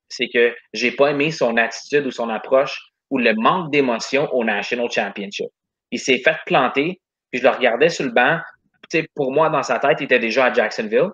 [0.09, 4.43] c'est que j'ai pas aimé son attitude ou son approche ou le manque d'émotion au
[4.43, 5.49] National Championship.
[5.93, 8.39] Il s'est fait planter, puis je le regardais sur le banc.
[9.15, 11.11] pour moi, dans sa tête, il était déjà à Jacksonville.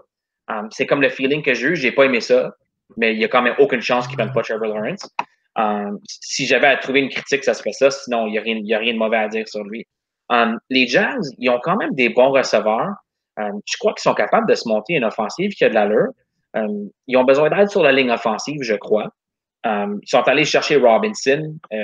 [0.48, 1.76] Um, c'est comme le feeling que j'ai eu.
[1.76, 2.54] J'ai pas aimé ça,
[2.96, 5.06] mais il n'y a quand même aucune chance qu'il ne prenne pas Trevor Lawrence.
[5.58, 7.92] Um, si j'avais à trouver une critique, ça serait ça.
[7.92, 9.86] Sinon, il n'y a, rien, a rien de mauvais à dire sur lui.
[10.30, 12.94] Um, les Jazz, ils ont quand même des bons receveurs.
[13.38, 16.08] je crois qu'ils sont capables de se monter une offensive qui a de l'allure.
[17.06, 19.10] ils ont besoin d'aide sur la ligne offensive, je crois.
[19.66, 21.78] ils sont allés chercher Robinson, euh,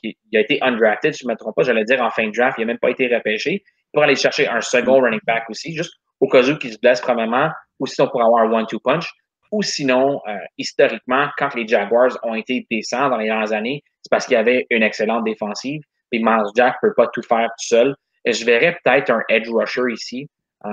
[0.00, 2.58] qui a été undrafted, je ne me trompe pas, j'allais dire en fin de draft,
[2.58, 5.94] il n'a même pas été repêché, pour aller chercher un second running back aussi, juste
[6.20, 9.08] au cas où qu'il se blesse premièrement, ou sinon pour avoir un one-two punch,
[9.50, 14.10] ou sinon, euh, historiquement, quand les Jaguars ont été décents dans les dernières années, c'est
[14.10, 15.80] parce qu'il y avait une excellente défensive,
[16.12, 17.94] et Miles Jack ne peut pas tout faire tout seul.
[18.24, 20.28] Et je verrais peut-être un edge rusher ici.
[20.64, 20.70] Euh,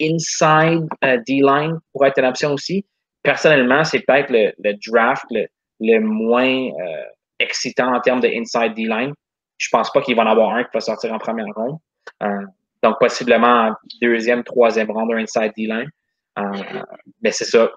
[0.00, 2.84] inside euh, D-line pourrait être une option aussi.
[3.22, 6.70] Personnellement, c'est peut-être le, draft le, moins
[7.42, 9.12] excitant en termes de inside D-line.
[9.58, 11.78] Je pense pas qu'il va en avoir un qui va sortir en première ronde.
[12.22, 12.46] Euh,
[12.82, 15.88] donc, possiblement deuxième, troisième ronde, inside D-line.
[16.38, 16.82] Euh,
[17.20, 17.70] mais c'est ça.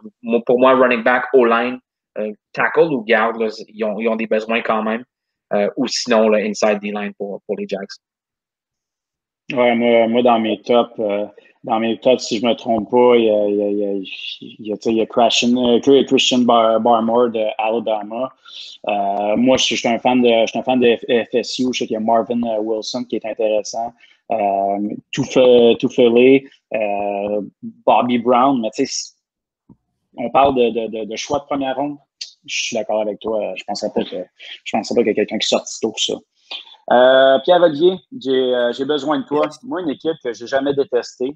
[0.45, 1.79] Pour moi, running back, O-line,
[2.17, 5.03] euh, tackle ou garde, ils, ont, des besoins quand même.
[5.75, 7.87] ou sinon, le inside D-line pour, pour les Jags.
[9.53, 10.99] Ouais, moi, moi, dans mes tops,
[11.65, 13.69] dans mes tops, si je ne me trompe pas, il y a, il y a,
[13.69, 18.31] il y a, il y a Christian, Christian Barmore de Alabama.
[18.87, 21.73] Euh, moi, je, suis un fan de, je suis un fan de FSU.
[21.73, 23.91] Je sais qu'il y a Marvin euh, Wilson qui est intéressant.
[24.31, 24.77] Euh,
[26.73, 28.61] euh, Bobby Brown.
[28.61, 29.13] Mais tu sais,
[30.17, 31.97] on parle de, de, de, choix de première ronde.
[32.45, 33.39] Je suis d'accord avec toi.
[33.55, 34.23] Je ne pensais pas que
[34.63, 36.13] je pensais pas qu'il y a quelqu'un qui sorte tôt ça.
[36.91, 39.49] Euh, Pierre Valier, j'ai besoin de toi.
[39.63, 41.35] Moi, une équipe que j'ai jamais détestée,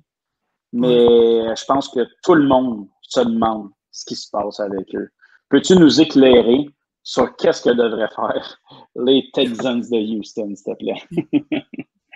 [0.73, 5.09] mais je pense que tout le monde se demande ce qui se passe avec eux.
[5.49, 6.69] Peux-tu nous éclairer
[7.03, 8.61] sur qu'est-ce que devraient faire
[8.95, 11.63] les Texans de Houston, s'il te plaît?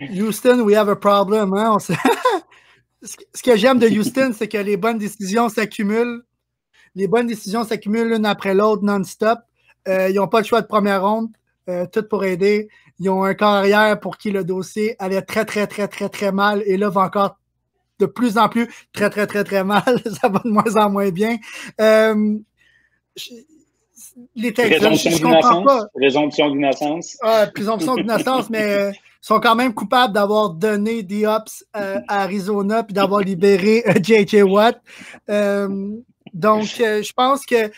[0.12, 1.54] Houston, we have a problem.
[1.54, 1.78] Hein?
[3.02, 6.24] ce que j'aime de Houston, c'est que les bonnes décisions s'accumulent.
[6.96, 9.40] Les bonnes décisions s'accumulent l'une après l'autre non-stop.
[9.88, 11.30] Euh, ils n'ont pas le choix de première ronde.
[11.70, 12.68] Euh, tout pour aider.
[13.00, 16.62] ils ont un carrière pour qui le dossier allait très, très, très, très, très mal
[16.66, 17.38] et là va encore
[18.00, 19.84] de plus en plus très, très, très, très mal.
[20.22, 21.38] Ça va de moins en moins bien.
[21.80, 22.38] Euh,
[24.36, 25.86] les Texans, je, comprends pas.
[25.94, 27.18] Présomption d'innocence.
[27.22, 32.22] Ah, présomption d'innocence, mais euh, sont quand même coupables d'avoir donné des ups euh, à
[32.22, 34.44] Arizona puis d'avoir libéré J.J.
[34.44, 34.82] Watt.
[36.34, 37.72] donc, je pense que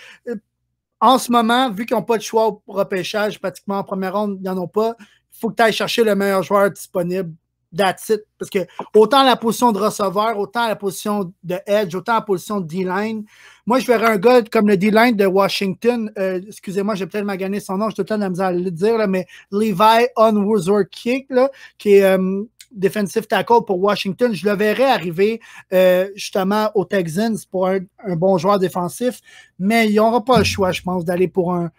[1.00, 4.40] en ce moment, vu qu'ils n'ont pas de choix au repêchage, pratiquement en première ronde,
[4.42, 7.32] ils n'en ont pas, il faut que tu ailles chercher le meilleur joueur disponible.
[7.76, 8.22] That's it.
[8.38, 8.60] Parce que
[8.94, 13.26] autant la position de receveur, autant la position de edge, autant la position de D-line.
[13.66, 16.12] Moi, je verrais un gars comme le D-line de Washington.
[16.18, 18.72] Euh, excusez-moi, j'ai peut-être magané son nom, je tout le temps de la à le
[18.72, 20.06] dire, là, mais Levi
[20.92, 21.28] Kick,
[21.78, 24.34] qui est euh, defensive tackle pour Washington.
[24.34, 25.42] Je le verrais arriver
[25.74, 27.80] euh, justement aux Texans pour un,
[28.16, 29.22] bon joueur défensif,
[29.58, 31.72] mais ils n'auront pas le choix, je pense, d'aller pour un,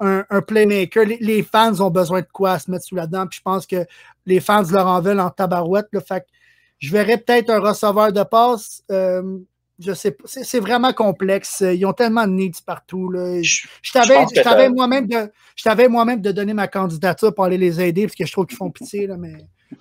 [0.00, 1.04] un, playmaker.
[1.04, 3.84] Les, fans ont besoin de quoi se mettre sous la dent, puis je pense que
[4.26, 5.88] les fans leur en veulent en tabarouette.
[5.92, 6.24] le fait
[6.80, 8.82] je verrais peut-être un receveur de passe.
[8.90, 9.38] Euh,
[9.78, 10.24] je sais pas.
[10.26, 11.60] C'est vraiment complexe.
[11.60, 13.10] Ils ont tellement de needs partout.
[13.10, 13.40] Là.
[13.42, 18.14] Je, t'avais moi-même de, je moi-même de donner ma candidature pour aller les aider parce
[18.14, 19.06] que je trouve qu'ils font pitié.
[19.06, 19.34] Là, mais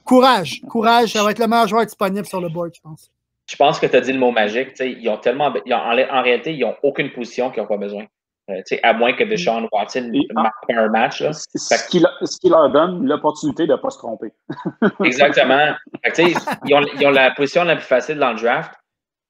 [0.04, 3.12] courage, courage, ça va être le meilleur joueur disponible sur le board, je pense.
[3.46, 4.70] Je pense que tu as dit le mot magique.
[4.80, 5.48] Ils ont tellement.
[5.48, 8.06] en, réalité, ils n'ont aucune position qu'ils n'ont pas besoin.
[8.50, 11.22] Euh, à moins que Deshaun Watson marque un match.
[11.22, 11.34] Là.
[11.34, 14.32] Ce, qui, leur donne l'opportunité de ne pas se tromper.
[15.04, 15.76] Exactement.
[16.18, 18.74] ils, ont, ils, ont, la position la plus facile dans le draft.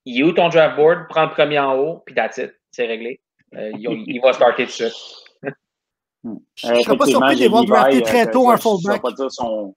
[0.06, 2.54] Il où ton draft board, prends le premier en haut, puis that's it.
[2.72, 3.20] C'est réglé.
[3.56, 4.94] Euh, il, va starter tout de suite.
[6.22, 6.36] Hmm.
[6.54, 8.92] Je ne serais pas surpris de les voir drafter très euh, tôt un fullback.
[8.92, 9.74] Je ne pas dire son,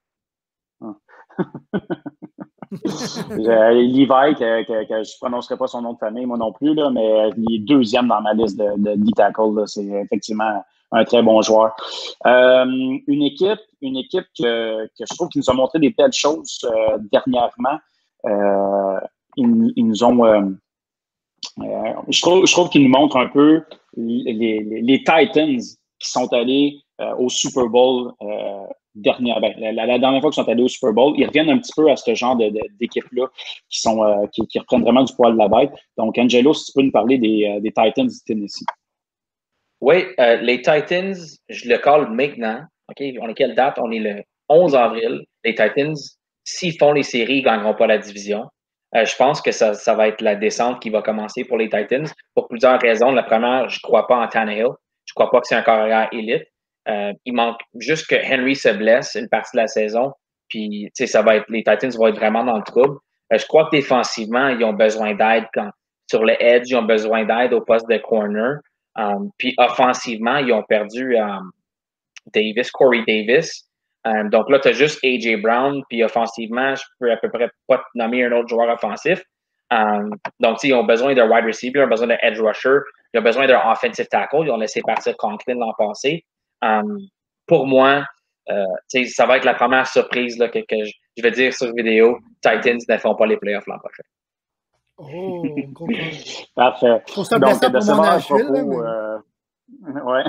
[2.71, 7.29] Levi, que, je ne prononcerai pas son nom de famille, moi non plus, là, mais
[7.37, 9.67] il est deuxième dans ma liste de, de tackle.
[9.67, 11.75] C'est effectivement un très bon joueur.
[12.25, 12.65] Euh,
[13.07, 16.97] une équipe, une équipe que, je trouve qui nous a montré des belles choses euh,
[17.11, 17.79] dernièrement.
[18.25, 18.99] Euh,
[19.35, 20.55] ils, nous ont.
[21.57, 23.63] je trouve, je trouve qu'ils nous montrent un peu
[23.97, 25.59] les Titans
[25.99, 26.79] qui sont allés
[27.17, 28.13] au Super Bowl
[28.95, 31.73] dernière, ben, la, dernière fois qu'ils sont allés au Super Bowl, ils reviennent un petit
[31.75, 33.27] peu à ce genre d'équipe-là
[33.69, 35.71] qui, euh, qui, reprennent vraiment du poil de la bête.
[35.97, 38.65] Donc, Angelo, si tu peux nous parler des, euh, Titans du Tennessee.
[39.81, 41.15] Oui, euh, les Titans,
[41.49, 42.61] je le colle maintenant.
[42.89, 43.79] OK, on est quelle date?
[43.79, 45.25] On est le 11 avril.
[45.43, 45.95] Les Titans,
[46.43, 48.45] s'ils font les séries, ils ne gagneront pas la division.
[48.93, 52.07] je pense que ça, ça, va être la descente qui va commencer pour les Titans
[52.35, 53.11] pour plusieurs raisons.
[53.11, 54.67] La première, je ne crois pas en Tannehill.
[55.05, 56.45] Je ne crois pas que c'est un carrière élite.
[56.89, 60.11] Euh, il manque juste que Henry se blesse une partie de la saison.
[60.49, 62.97] Puis, ça va être, les Titans vont être vraiment dans le trouble.
[63.31, 65.69] Euh, je crois que défensivement, ils ont besoin d'aide quand,
[66.09, 68.57] sur le edge, ils ont besoin d'aide au poste de corner.
[68.95, 71.15] Um, puis offensivement, ils ont perdu
[72.27, 73.67] Davis, Corey Davis.
[74.25, 75.81] Donc là, tu as juste AJ Brown.
[75.89, 79.23] Puis offensivement, je peux à peu près pas te nommer un autre joueur offensif.
[80.39, 82.77] donc, ils ont besoin d'un wide receiver, ils ont besoin d'un edge rusher,
[83.13, 84.43] ils ont besoin d'un offensive tackle.
[84.43, 86.23] Ils ont laissé partir Conklin l'an passé.
[86.63, 86.97] Um,
[87.45, 88.05] pour moi,
[88.49, 92.17] euh, ça va être la première surprise là, que, je, vais dire sur vidéo.
[92.41, 94.03] Titans ne font pas les playoffs l'an prochain.
[94.97, 95.43] Oh,
[96.55, 96.87] Parfait.
[96.87, 99.19] Donc, de ce propos, euh,
[100.05, 100.23] ouais.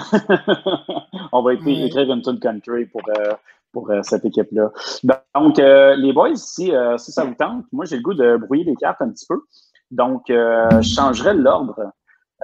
[1.33, 3.35] on va écrire une tune country pour, euh,
[3.73, 4.70] pour cette équipe-là.
[5.35, 8.77] Donc, les boys, si, si ça vous tente, moi, j'ai le goût de brouiller les
[8.77, 9.40] cartes un petit peu.
[9.90, 11.92] Donc, je changerai l'ordre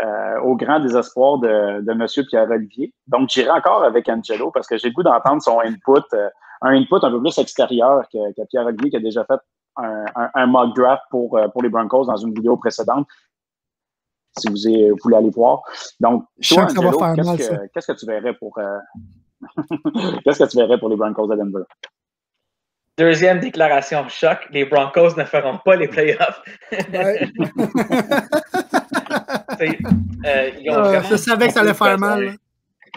[0.02, 2.06] euh, au grand désespoir de, de M.
[2.28, 2.94] Pierre-Olivier.
[3.06, 6.28] Donc, j'irai encore avec Angelo parce que j'ai le goût d'entendre son input, euh,
[6.62, 9.40] un input un peu plus extérieur que, que Pierre-Olivier qui a déjà fait
[9.76, 13.06] un, un, mock draft pour, euh, pour les Broncos dans une vidéo précédente.
[14.38, 15.62] Si vous, voulez aller voir.
[15.98, 16.98] Donc, toi, Angelo,
[17.74, 18.58] qu'est-ce que, tu verrais pour
[20.24, 21.64] qu'est-ce que tu verrais pour les Broncos de Denver?
[22.96, 26.42] Deuxième déclaration choc, les Broncos ne feront pas les playoffs.
[29.60, 32.34] Euh, ah, je savais que ça allait faire mal.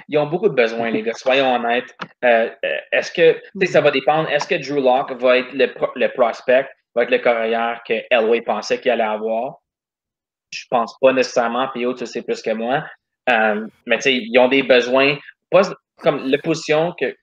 [0.07, 1.95] Ils ont beaucoup de besoins, les gars, soyons honnêtes.
[2.23, 6.67] Euh, euh, est-ce que, ça va dépendre, est-ce que Drew Locke va être le, prospect,
[6.95, 9.59] va être le carrière que Elway pensait qu'il allait avoir?
[10.51, 12.83] Je pense pas nécessairement, puis tu sais plus que moi.
[13.27, 15.17] mais tu sais, ils ont des besoins,
[15.49, 15.61] pas
[15.97, 17.15] comme la position que,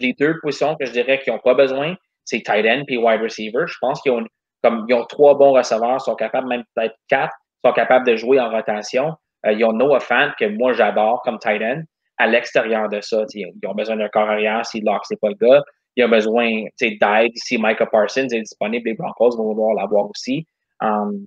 [0.00, 3.20] les deux positions que je dirais qu'ils n'ont pas besoin, c'est tight end puis wide
[3.20, 3.64] receiver.
[3.66, 4.24] Je pense qu'ils ont,
[4.62, 7.34] comme, ils ont trois bons receveurs, sont capables même peut-être quatre,
[7.66, 9.14] sont capables de jouer en rotation.
[9.46, 11.82] Euh, ils ont Noah Fant, que moi j'adore comme tight end.
[12.18, 15.34] À l'extérieur de ça, ils ont besoin d'un corps arrière si Locke, c'est pas le
[15.34, 15.62] cas.
[15.96, 18.88] Ils ont besoin d'aide si Micah Parsons est disponible.
[18.88, 20.46] Les Broncos vont vouloir l'avoir aussi.
[20.80, 21.26] Um,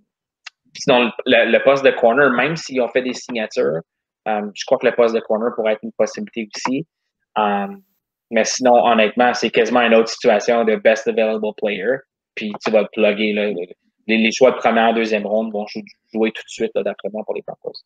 [0.75, 3.81] sinon, le, poste de corner, même s'ils ont fait des signatures,
[4.25, 6.87] um, je crois que le poste de corner pourrait être une possibilité aussi.
[7.35, 7.81] Um,
[8.31, 11.97] Mais sinon, honnêtement, c'est quasiment une autre situation de best available player.
[12.35, 13.33] Puis tu vas le plugger.
[13.33, 13.49] Là,
[14.17, 17.43] les, choix de première, deuxième ronde vont jouer tout de suite, d'après moi, pour les
[17.45, 17.83] Broncos.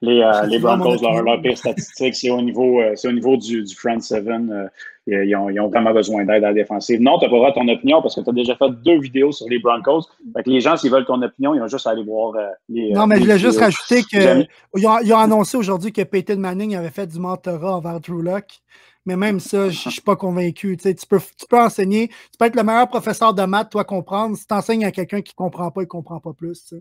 [0.00, 3.64] Les, euh, les Broncos, leur, leur, pire statistique, c'est au niveau, euh, au niveau du,
[3.64, 4.52] du front seven.
[4.52, 4.68] Euh,
[5.08, 7.00] ils, ont, ils, ont, vraiment besoin d'aide à la défensive.
[7.00, 9.48] Non, tu n'as pas ton opinion parce que tu as déjà fait deux vidéos sur
[9.48, 10.02] les Broncos.
[10.36, 12.34] Fait que les gens, s'ils veulent ton opinion, ils ont juste à aller voir
[12.68, 12.92] les.
[12.92, 14.46] Non, mais je voulais juste rajouter qu'ils
[14.86, 18.60] ont, ils ont annoncé aujourd'hui que Peyton Manning avait fait du mentorat envers Drew Locke.
[19.06, 20.76] Mais même ça, je ne suis pas convaincu.
[20.76, 24.36] Tu, peux, tu peux enseigner, tu peux être le meilleur professeur de maths, toi comprendre.
[24.36, 26.74] Si tu enseignes à quelqu'un qui ne comprend pas, il ne comprend pas plus.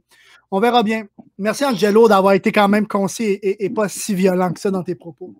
[0.51, 1.05] On verra bien.
[1.37, 4.95] Merci Angelo d'avoir été quand même concis et, pas si violent que ça dans tes
[4.95, 5.33] propos.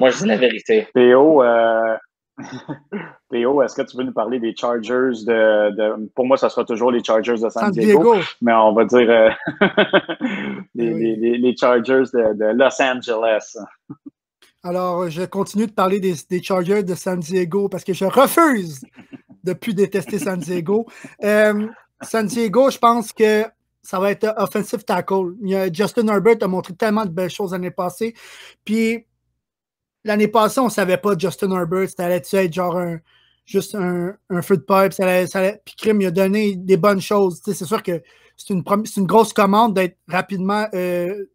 [0.00, 0.88] Moi, je dis la vérité.
[0.92, 1.96] Théo, euh...
[3.30, 6.90] Théo, est-ce que tu veux nous parler des Chargers de, Pour moi, ça sera toujours
[6.90, 9.30] les Chargers de San, Diego, mais on va dire euh,
[10.74, 13.56] les, Chargers de Los Angeles.
[14.66, 18.80] Alors, je continue de parler des, Chargers de San Diego parce que je refuse
[19.44, 20.86] de plus détester San Diego.
[21.22, 21.66] Euh,
[22.02, 23.44] San Diego, je pense que
[23.82, 25.34] ça va être offensive tackle.
[25.72, 28.14] Justin Herbert a montré tellement de belles choses l'année passée.
[28.64, 29.06] Puis,
[30.02, 31.90] l'année passée, on ne savait pas Justin Herbert.
[31.90, 32.98] Ça allait être genre un,
[33.44, 34.92] juste un, feu de pipe.
[34.94, 37.42] Ça puis Krim, il a donné des bonnes choses.
[37.44, 38.02] c'est sûr que
[38.36, 38.64] c'est une,
[38.96, 41.26] une, grosse commande d'être rapidement euh,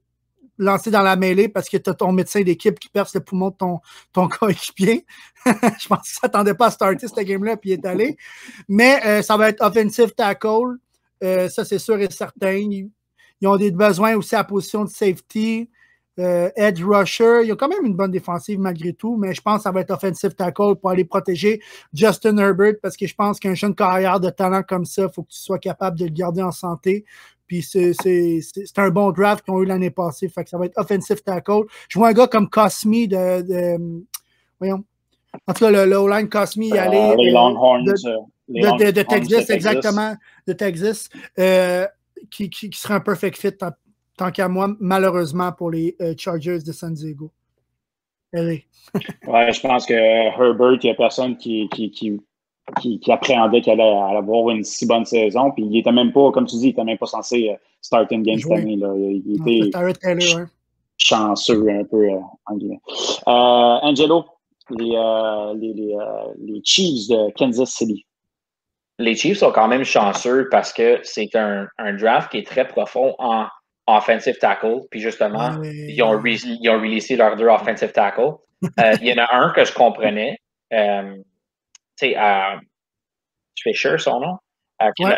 [0.59, 3.49] lancé dans la mêlée parce que tu as ton médecin d'équipe qui perce le poumon
[3.49, 3.79] de ton,
[4.13, 5.05] ton coéquipier.
[5.45, 8.17] je pense qu'il ne s'attendait pas à starter cette game-là, puis il est allé.
[8.67, 10.77] Mais euh, ça va être offensive tackle.
[11.23, 12.53] Euh, ça, c'est sûr et certain.
[12.53, 12.91] Ils,
[13.45, 15.69] ont des besoins aussi à position de safety.
[16.19, 17.43] Euh, edge rusher.
[17.45, 19.79] Ils ont quand même une bonne défensive malgré tout, mais je pense que ça va
[19.79, 21.61] être offensive tackle pour aller protéger
[21.93, 25.23] Justin Herbert parce que je pense qu'un jeune carrière de talent comme ça, il faut
[25.23, 27.05] que tu sois capable de le garder en santé
[27.49, 30.29] puis c'est un bon draft qu'ils ont eu l'année passée.
[30.29, 31.63] Fait que ça va être offensive tackle.
[31.89, 34.05] Je vois un gars comme Cosmi de, de
[34.59, 34.85] voyons.
[35.47, 37.15] En tout cas, le, le line Cosmi, il euh, allait.
[37.15, 37.83] les Longhorns.
[37.83, 40.15] De, de, de, Texas, exactement.
[40.47, 41.09] De Texas.
[41.39, 41.87] Euh,
[42.29, 46.71] qui, qui, serait un perfect fit tant, qu'à moi, malheureusement, pour les euh, Chargers de
[46.71, 47.31] San Diego.
[48.33, 52.21] ouais, je pense que Herbert, il n'y a personne qui, qui, qui
[52.81, 55.51] qui, appréhendait qu'elle allait, avoir une si bonne saison.
[55.51, 58.11] Puis il était même pas, comme tu dis, il était même pas censé euh, start
[58.11, 58.75] une game cette année.
[58.75, 58.93] Là.
[58.95, 59.69] Il était
[60.97, 62.79] chanceux un peu euh, anglais.
[63.27, 64.25] Euh, Angelo,
[64.71, 64.95] les,
[65.55, 65.97] les,
[66.39, 68.05] les, Chiefs de Kansas City.
[68.97, 72.67] Les Chiefs sont quand même chanceux parce que c'est un, un, draft qui est très
[72.67, 73.45] profond en
[73.87, 74.81] offensive tackle.
[74.91, 78.33] Puis justement, ah ils, ont ils ont releasé leurs deux offensive tackle.
[79.01, 80.37] il y en a un que je comprenais
[82.07, 82.59] sais, à
[83.61, 84.37] Fisher, son nom,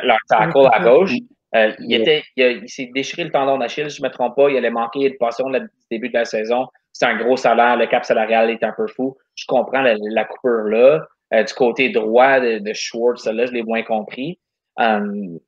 [0.04, 1.14] leur tackle à gauche.
[1.54, 4.50] Euh, il, était, il, s'est déchiré le tendon d'Achille, si je ne me trompe pas.
[4.50, 5.52] Il allait manquer de passion au
[5.90, 6.68] début de la saison.
[6.94, 7.76] C'est un gros salaire.
[7.76, 9.18] Le cap salarial est un peu fou.
[9.36, 11.06] Je comprends la, coupure là.
[11.34, 14.40] Euh, du côté droit de, Schwartz, là, je l'ai moins compris.
[14.78, 15.40] Um,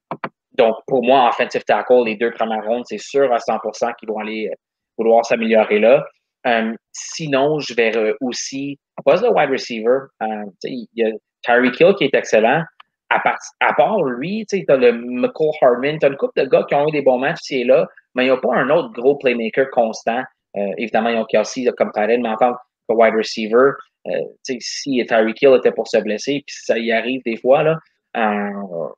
[0.54, 4.20] donc, pour moi, offensive tackle, les deux premières rondes, c'est sûr à 100% qu'ils vont
[4.20, 4.52] aller
[4.98, 6.06] vouloir s'améliorer là.
[6.46, 11.12] Um, sinon, je vais aussi, pas le wide receiver, um, il y a
[11.44, 12.64] Tyreek Hill qui est excellent.
[13.10, 13.22] À,
[13.60, 16.76] à part lui, tu as le McCall Hardman, tu as une couple de gars qui
[16.76, 18.92] ont eu des bons matchs ici et là, mais il n'y a pas un autre
[18.92, 20.24] gros playmaker constant.
[20.58, 22.58] Euh, évidemment, ils ont Kelsey comme Tyrell, mais encore
[22.90, 23.72] que wide receiver,
[24.08, 27.78] euh, si Tyreek Hill était pour se blesser, puis ça y arrive des fois, là,
[28.18, 28.90] euh,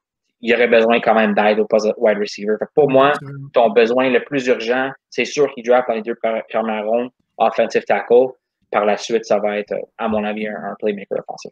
[0.41, 2.55] il y aurait besoin quand même d'aide au poste de wide receiver.
[2.73, 3.13] pour moi,
[3.53, 7.85] ton besoin le plus urgent, c'est sûr qu'il draft dans les deux premières rondes offensive
[7.85, 8.33] tackle.
[8.71, 11.51] Par la suite, ça va être, à mon avis, un, playmaker offensif.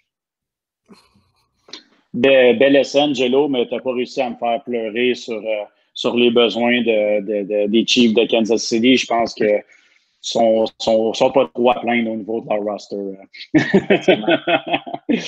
[2.13, 6.15] Bel essai, Angelo, mais tu n'as pas réussi à me faire pleurer sur, euh, sur
[6.15, 8.97] les besoins de, des Chiefs de Kansas City.
[8.97, 9.45] Je pense que
[10.21, 12.97] sont, sont, sont pas trop à plaindre au niveau de leur roster.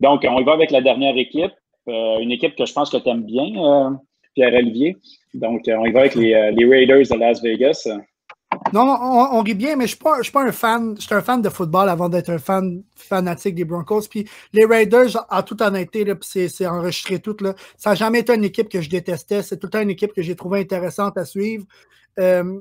[0.00, 1.52] Donc, on y va avec la dernière équipe.
[1.88, 3.90] Euh, une équipe que je pense que tu aimes bien, euh,
[4.34, 4.96] Pierre-Olivier.
[5.34, 7.88] Donc, on y va avec les, les Raiders de Las Vegas.
[8.72, 10.94] Non, on, rit bien, mais je suis, pas un fan.
[10.98, 14.02] Je suis un fan de football avant d'être un fan fanatique des Broncos.
[14.10, 17.36] Puis les Raiders, en toute honnêteté, c'est enregistré tout.
[17.76, 19.42] Ça n'a jamais été une équipe que je détestais.
[19.42, 21.64] C'est tout le temps une équipe que j'ai trouvé intéressante à suivre.
[22.18, 22.60] Euh,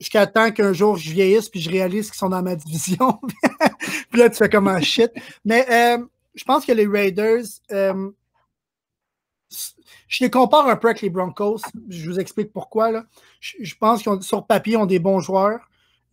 [0.00, 3.18] Jusqu'à temps qu'un jour je vieillisse puis je réalise qu'ils sont dans ma division.
[4.10, 5.10] puis là, tu fais comme un shit.
[5.44, 5.98] Mais euh,
[6.36, 8.10] je pense que les Raiders, euh,
[10.08, 11.60] je les compare un peu avec les Broncos.
[11.88, 12.90] Je vous explique pourquoi.
[12.90, 13.04] Là.
[13.40, 15.60] Je, pense qu'ils sur papier, ont des bons joueurs.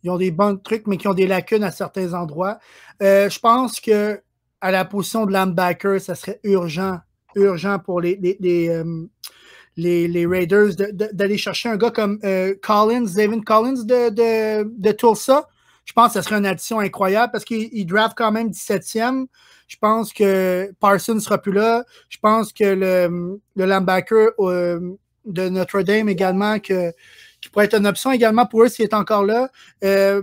[0.02, 2.58] Ils ont des bons trucs, mais qui ont des lacunes à certains endroits.
[3.02, 4.20] Euh, je pense que
[4.60, 6.98] à la position de linebacker, ça serait urgent,
[7.34, 13.44] urgent pour les, les, les, euh, Raiders d'aller chercher un gars comme euh, Collins, David
[13.44, 15.48] Collins de, de, de Tulsa.
[15.86, 19.26] Je pense que ce serait une addition incroyable parce qu'il draft quand même 17e.
[19.68, 21.84] Je pense que Parsons ne sera plus là.
[22.08, 26.92] Je pense que le, le linebacker euh, de Notre-Dame également, que,
[27.40, 29.48] qui pourrait être une option également pour eux s'il est encore là.
[29.84, 30.22] Euh,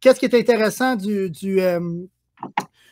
[0.00, 1.30] qu'est-ce qui est intéressant du.
[1.30, 1.78] du euh,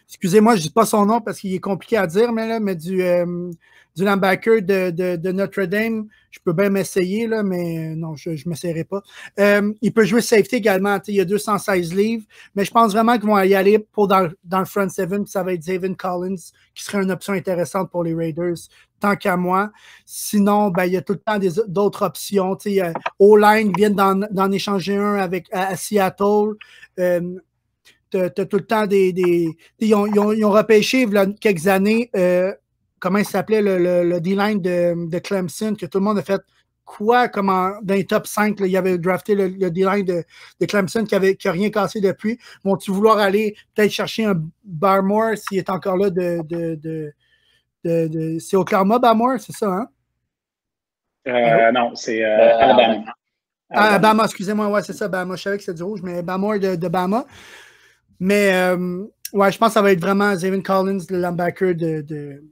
[0.06, 2.60] excusez-moi, je ne dis pas son nom parce qu'il est compliqué à dire, mais, là,
[2.60, 3.02] mais du,
[3.96, 8.36] du linebacker de, de, Notre-Dame, je peux bien m'essayer, là, mais euh, non, je ne
[8.46, 9.02] m'essayerai pas.
[9.38, 10.98] Euh, il peut jouer safety également.
[11.06, 12.24] Il y a 216 livres,
[12.56, 15.44] mais je pense vraiment qu'ils vont y aller pour dans, dans le front seven, ça
[15.44, 16.34] va être David Collins,
[16.74, 18.56] qui serait une option intéressante pour les Raiders,
[18.98, 19.70] tant qu'à moi.
[20.06, 21.38] Sinon, ben, il y a tout le temps
[21.68, 22.56] d'autres options.
[23.20, 26.54] O-line vient d'en échanger un avec, à, Seattle.
[26.98, 27.20] Euh,
[28.10, 29.12] tu as, tout le temps des.
[29.12, 32.52] des ils, ont, ils, ont, ils, ont, repêché il quelques années euh,
[33.04, 36.40] comment il s'appelait, le, le, D-line de, Clemson, que tout le monde a fait
[36.86, 40.24] quoi, comment, dans les top 5, il y avait drafté le, D-line de,
[40.66, 42.38] Clemson qui n'a qui rien cassé depuis.
[42.64, 46.40] Vont-tu vouloir aller peut-être chercher un Barmore s'il est encore là de.
[46.48, 47.12] de,
[47.84, 49.88] de, c'est Oklahoma, Barmore, c'est ça, hein?
[51.28, 53.04] Euh, non, c'est euh, euh, Alabama.
[53.68, 55.36] Ah, Alabama, excusez-moi, ouais, c'est ça, Bama.
[55.36, 57.26] Je savais que c'est du rouge, mais Barmore de, de Bama.
[58.18, 58.72] Mais
[59.34, 62.42] ouais, je pense que ça va être vraiment Zayvon Collins, le linebacker de, de,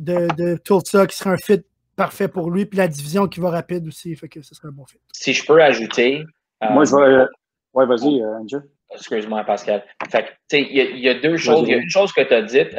[0.00, 1.62] de Tulsa qui serait un fit
[2.00, 2.64] parfait pour lui.
[2.64, 4.98] Puis la division qui va rapide aussi, fait que ce serait un bon fit.
[5.12, 6.24] Si je peux ajouter.
[6.62, 7.02] Euh, Moi, je vais.
[7.02, 7.26] Euh,
[7.74, 8.62] ouais, vas-y, euh, Andrew.
[8.92, 9.84] Excuse-moi, Pascal.
[10.10, 11.68] Fait il y, y, a deux choses.
[11.68, 12.70] Il y a une chose que tu as dite,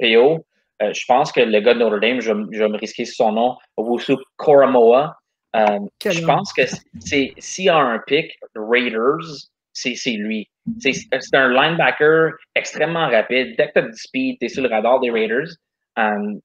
[0.00, 0.46] PO.
[0.80, 3.32] je pense que le gars de Notre Dame, je, je vais me risquer sur son
[3.32, 5.14] nom, Owusu Koromoa.
[5.54, 6.62] je pense que
[6.98, 10.48] s'il y a un pick Raiders, c'est lui.
[10.78, 13.54] C'est un linebacker extrêmement rapide.
[13.56, 15.48] Dès que tu as du speed, tu es sur le radar des Raiders.
[15.96, 16.40] Um,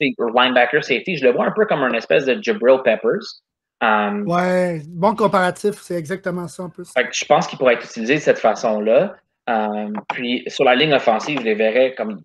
[0.00, 3.42] linebacker safety, je le vois un peu comme un espèce de Jabril Peppers.
[3.82, 6.92] Um, ouais, bon comparatif, c'est exactement ça en plus.
[6.96, 9.16] je pense qu'il pourrait être utilisé de cette façon-là.
[9.46, 12.20] Um, puis sur la ligne offensive, je les verrais comme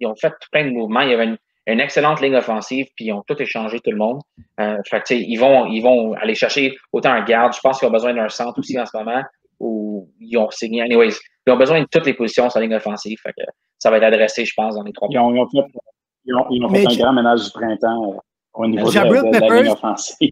[0.00, 1.00] ils ont fait plein de mouvements.
[1.00, 1.36] Il y avait
[1.66, 4.20] une, excellente ligne offensive, puis ils ont tout échangé, tout le monde.
[4.60, 7.54] Euh, fait ils, vont, ils vont aller chercher autant un garde.
[7.54, 9.22] Je pense qu'ils ont besoin d'un centre aussi en ce moment
[9.60, 10.82] ou ils ont signé.
[10.82, 11.14] Anyways,
[11.46, 13.18] ils ont besoin de toutes les positions sur la ligne offensive.
[13.22, 13.44] Fait que
[13.78, 15.80] ça va être adressé, je pense, dans les trois Ils ont, ils ont fait,
[16.24, 18.18] ils ont, ils ont fait un grand ménage du printemps euh,
[18.54, 20.30] au niveau de, de, la ligne offensive.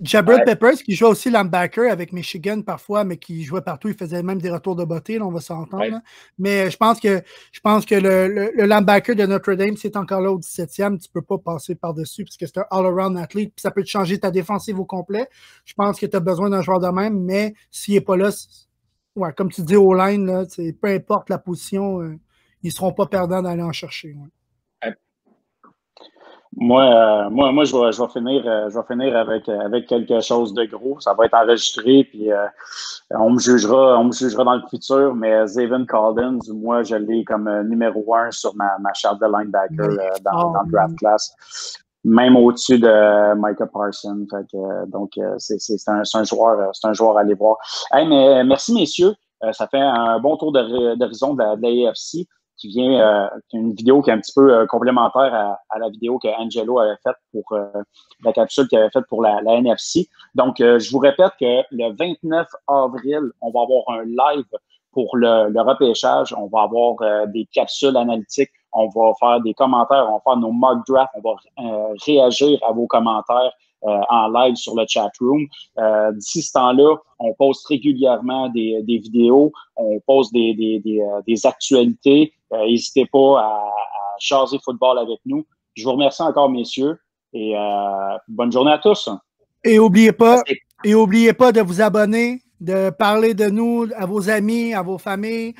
[0.00, 4.24] Jabril Peppers, qui jouait aussi linebacker avec Michigan parfois, mais qui jouait partout, il faisait
[4.24, 6.00] même des retours de beauté, on va s'entendre.
[6.36, 7.22] Mais je pense que
[7.52, 11.08] je pense que le, le, linebacker de Notre Dame, c'est encore là au 17e, tu
[11.08, 13.88] ne peux pas passer par-dessus, parce que c'est un all-around athlete, puis ça peut te
[13.88, 15.28] changer ta défensive au complet.
[15.64, 18.30] Je pense que tu as besoin d'un joueur de même, mais s'il n'est pas là,
[19.14, 20.44] ouais, comme tu dis au line, là,
[20.82, 22.18] peu importe la position, euh,
[22.64, 24.16] ils ne seront pas perdants d'aller en chercher.
[26.56, 29.60] Moi, euh, moi, moi, je vais, je vais finir, euh, je vais finir avec, euh,
[29.60, 31.00] avec quelque chose de gros.
[31.00, 32.28] Ça va être enregistré, puis
[33.10, 35.14] on me jugera, on me jugera dans le futur.
[35.14, 40.20] Mais Zayvon Collins, moi, je l'ai comme numéro un sur ma, ma charte de linebacker
[40.22, 41.34] dans, dans, le draft class,
[42.04, 44.26] même au-dessus de Micah Parsons.
[44.86, 47.56] donc, c'est, c'est, un, un, joueur, c'est un joueur à aller voir.
[47.92, 49.14] Hey, mais merci messieurs.
[49.52, 54.02] ça fait un bon tour d'horizon de, de, de l'AFC qui vient, euh, une vidéo
[54.02, 57.44] qui est un petit peu euh, complémentaire à, la vidéo que Angelo avait faite pour
[57.52, 57.66] euh,
[58.24, 60.08] la capsule qu'il avait faite pour la, NFC.
[60.34, 64.46] Donc, je vous répète que le 29 avril, on va avoir un live
[64.92, 66.34] pour le, le repêchage.
[66.36, 68.50] On va avoir des capsules analytiques.
[68.72, 70.06] On va faire des commentaires.
[70.08, 71.12] On va faire nos mock drafts.
[71.14, 71.36] On va
[72.06, 73.52] réagir à vos commentaires
[73.86, 75.46] euh, en live sur le chat room.
[75.78, 81.20] Euh, d'ici ce temps-là, on poste régulièrement des, des, vidéos, on poste des, des, euh,
[81.26, 82.32] des actualités.
[82.66, 85.44] N'hésitez pas à, à chaser football avec nous.
[85.74, 86.98] Je vous remercie encore, messieurs,
[87.32, 87.54] et
[88.28, 89.08] bonne journée à tous.
[89.64, 90.42] Et n'oubliez pas,
[90.84, 94.98] et oubliez pas de vous abonner, de parler de nous à vos amis, à vos
[94.98, 95.54] familles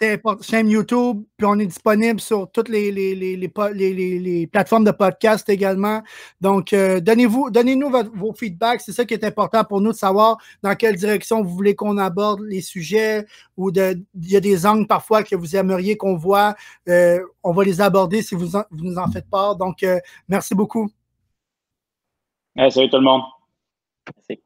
[0.00, 4.92] c'est chaîne YouTube, puis on est disponible sur toutes les, les, les, les plateformes de
[4.92, 6.02] podcast également.
[6.40, 8.80] Donc, euh, donnez-vous, donnez-nous vos feedbacks.
[8.80, 11.98] C'est ça qui est important pour nous de savoir dans quelle direction vous voulez qu'on
[11.98, 13.26] aborde les sujets
[13.56, 16.54] ou de, il y a des angles parfois que vous aimeriez qu'on voit.
[16.88, 19.56] Euh, on va les aborder si vous, vous nous en faites part.
[19.56, 20.88] Donc, euh, merci beaucoup.
[22.56, 23.22] salut tout le monde.
[24.14, 24.42] Merci.